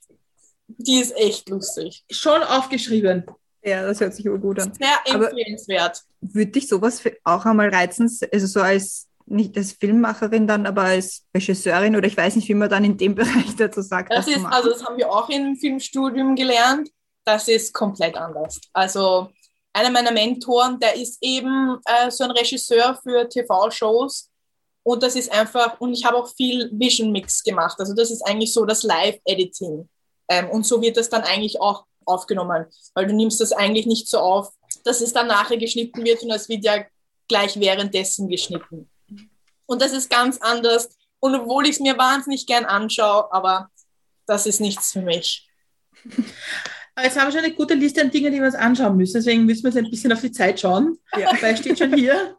[0.68, 2.04] die ist echt lustig.
[2.10, 3.24] Schon aufgeschrieben.
[3.62, 4.72] Ja, das hört sich aber gut an.
[4.74, 6.02] Sehr Aber- empfehlenswert.
[6.20, 11.24] Würde dich sowas auch einmal reizen, also so als, nicht als Filmmacherin dann, aber als
[11.36, 14.12] Regisseurin oder ich weiß nicht, wie man dann in dem Bereich dazu sagt.
[14.12, 16.90] Das ist, also das haben wir auch im Filmstudium gelernt.
[17.24, 18.60] Das ist komplett anders.
[18.72, 19.30] Also
[19.76, 24.30] einer meiner Mentoren, der ist eben äh, so ein Regisseur für TV-Shows.
[24.82, 27.78] Und das ist einfach, und ich habe auch viel Vision Mix gemacht.
[27.78, 29.88] Also das ist eigentlich so das Live-Editing.
[30.28, 32.66] Ähm, und so wird das dann eigentlich auch aufgenommen.
[32.94, 34.50] Weil du nimmst das eigentlich nicht so auf,
[34.84, 36.84] dass es dann nachher geschnitten wird und es wird ja
[37.28, 38.88] gleich währenddessen geschnitten.
[39.66, 40.88] Und das ist ganz anders.
[41.20, 43.68] Und obwohl ich es mir wahnsinnig gern anschaue, aber
[44.26, 45.46] das ist nichts für mich.
[46.98, 49.18] Aber jetzt haben wir schon eine gute Liste an Dingen, die wir uns anschauen müssen.
[49.18, 50.98] Deswegen müssen wir jetzt ein bisschen auf die Zeit schauen.
[51.14, 51.30] Ja.
[51.42, 52.38] Weil steht schon hier.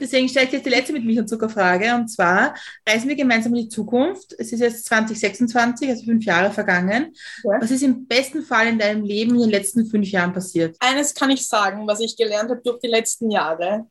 [0.00, 1.92] Deswegen stelle ich jetzt die letzte mit Milch und Zuckerfrage.
[1.96, 2.54] Und zwar
[2.88, 4.32] reisen wir gemeinsam in die Zukunft.
[4.38, 7.12] Es ist jetzt 2026, also fünf Jahre vergangen.
[7.42, 7.60] Ja.
[7.60, 10.76] Was ist im besten Fall in deinem Leben in den letzten fünf Jahren passiert?
[10.78, 13.88] Eines kann ich sagen, was ich gelernt habe durch die letzten Jahre.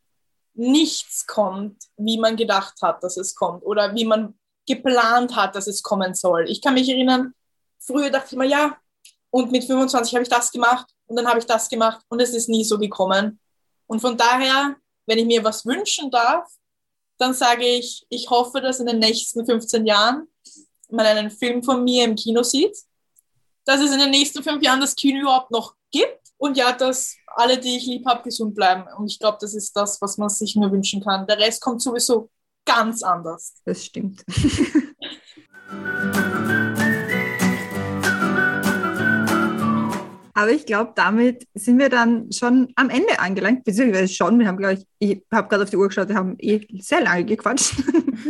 [0.54, 4.34] Nichts kommt, wie man gedacht hat, dass es kommt oder wie man
[4.66, 6.45] geplant hat, dass es kommen soll.
[6.47, 7.34] Ich kann mich erinnern,
[7.80, 8.78] früher dachte ich mir, ja,
[9.32, 12.34] und mit 25 habe ich das gemacht und dann habe ich das gemacht und es
[12.34, 13.39] ist nie so gekommen.
[13.88, 14.75] Und von daher,
[15.05, 16.47] wenn ich mir was wünschen darf,
[17.17, 20.27] dann sage ich, ich hoffe, dass in den nächsten 15 Jahren
[20.89, 22.77] man einen Film von mir im Kino sieht,
[23.65, 27.15] dass es in den nächsten fünf Jahren das Kino überhaupt noch gibt und ja, dass
[27.27, 28.86] alle, die ich lieb habe, gesund bleiben.
[28.97, 31.27] Und ich glaube, das ist das, was man sich nur wünschen kann.
[31.27, 32.30] Der Rest kommt sowieso
[32.65, 33.55] ganz anders.
[33.65, 34.23] Das stimmt.
[40.40, 44.40] Aber ich glaube, damit sind wir dann schon am Ende angelangt, beziehungsweise schon.
[44.40, 47.02] Wir haben, glaube ich, ich habe gerade auf die Uhr geschaut, wir haben eh sehr
[47.02, 47.74] lange gequatscht.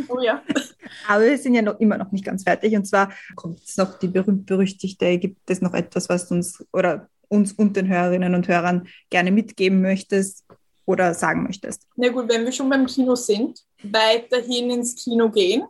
[0.07, 0.41] Oh ja.
[1.07, 2.76] Aber wir sind ja noch immer noch nicht ganz fertig.
[2.76, 7.10] Und zwar kommt jetzt noch die berühmt-berüchtigte, gibt es noch etwas, was du uns oder
[7.28, 10.45] uns und den Hörerinnen und Hörern gerne mitgeben möchtest
[10.88, 11.86] oder sagen möchtest?
[11.95, 15.64] Na gut, wenn wir schon beim Kino sind, weiterhin ins Kino gehen.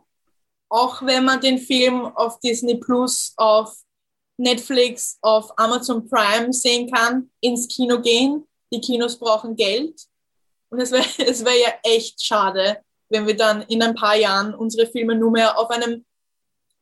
[0.70, 3.74] Auch wenn man den Film auf Disney Plus, auf
[4.40, 8.46] Netflix, auf Amazon Prime sehen kann, ins Kino gehen.
[8.72, 10.00] Die Kinos brauchen Geld.
[10.70, 11.04] Und es wäre
[11.44, 12.78] wär ja echt schade,
[13.08, 16.04] wenn wir dann in ein paar Jahren unsere Filme nur mehr auf einem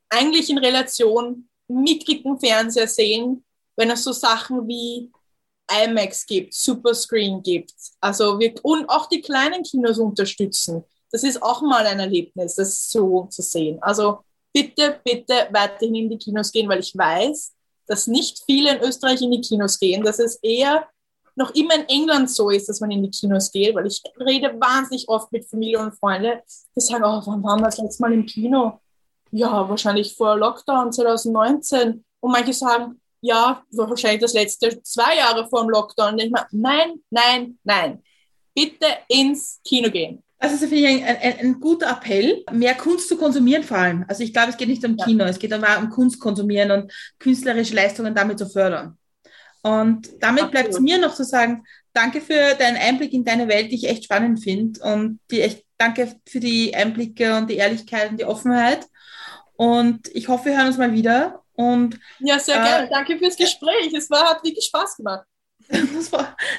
[0.09, 3.45] eigentlich in Relation mickrigen Fernseher sehen,
[3.77, 5.11] wenn es so Sachen wie
[5.71, 7.75] IMAX gibt, Superscreen gibt.
[8.01, 10.85] Also wir, und auch die kleinen Kinos unterstützen.
[11.11, 13.83] Das ist auch mal ein Erlebnis, das so zu sehen.
[13.83, 14.21] Also
[14.59, 17.55] bitte, bitte weiterhin in die Kinos gehen, weil ich weiß,
[17.87, 20.87] dass nicht viele in Österreich in die Kinos gehen, dass es eher
[21.37, 24.61] noch immer in England so ist, dass man in die Kinos geht, weil ich rede
[24.61, 26.43] wahnsinnig oft mit Familie und Freunde,
[26.75, 28.81] die sagen, oh, wann waren wir das letzte Mal im Kino?
[29.31, 32.05] Ja, wahrscheinlich vor Lockdown 2019.
[32.21, 36.15] Und manche sagen, ja, wahrscheinlich das letzte zwei Jahre vor dem Lockdown.
[36.15, 38.03] Und ich meine, nein, nein, nein.
[38.55, 40.23] Bitte ins Kino gehen.
[40.39, 44.05] Also das finde ich ein, ein, ein, guter Appell, mehr Kunst zu konsumieren vor allem.
[44.07, 46.93] Also ich glaube, es geht nicht um Kino, es geht aber um Kunst konsumieren und
[47.19, 48.97] künstlerische Leistungen damit zu fördern.
[49.63, 53.73] Und damit bleibt es mir noch zu sagen, danke für deinen Einblick in deine Welt,
[53.73, 54.81] die ich echt spannend finde.
[54.81, 58.87] Und die echt, danke für die Einblicke und die Ehrlichkeit und die Offenheit.
[59.57, 61.43] Und ich hoffe, wir hören uns mal wieder.
[61.55, 62.89] Und, ja, sehr äh, gerne.
[62.89, 63.93] Danke fürs Gespräch.
[63.93, 65.27] Es war, hat wirklich Spaß gemacht.
[65.99, 66.11] Das,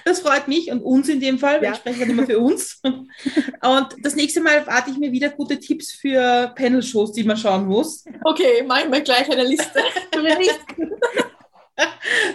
[0.06, 1.72] das, freut mich und uns in dem Fall, weil ja.
[1.72, 2.80] ich spreche halt immer für uns.
[2.84, 7.66] Und das nächste Mal warte ich mir wieder gute Tipps für Panel-Shows, die man schauen
[7.66, 8.04] muss.
[8.24, 9.82] Okay, mach ich mir gleich eine Liste.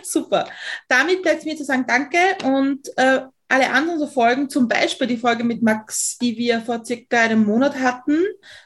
[0.03, 0.49] Super.
[0.89, 5.45] Damit bleibt mir zu sagen, danke und äh, alle anderen Folgen, zum Beispiel die Folge
[5.45, 8.19] mit Max, die wir vor circa einem Monat hatten,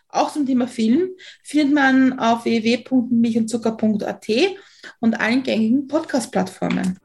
[0.08, 1.10] auch zum Thema Film,
[1.42, 4.26] findet man auf www.milchandzucker.at
[5.00, 6.98] und allen gängigen Podcast-Plattformen.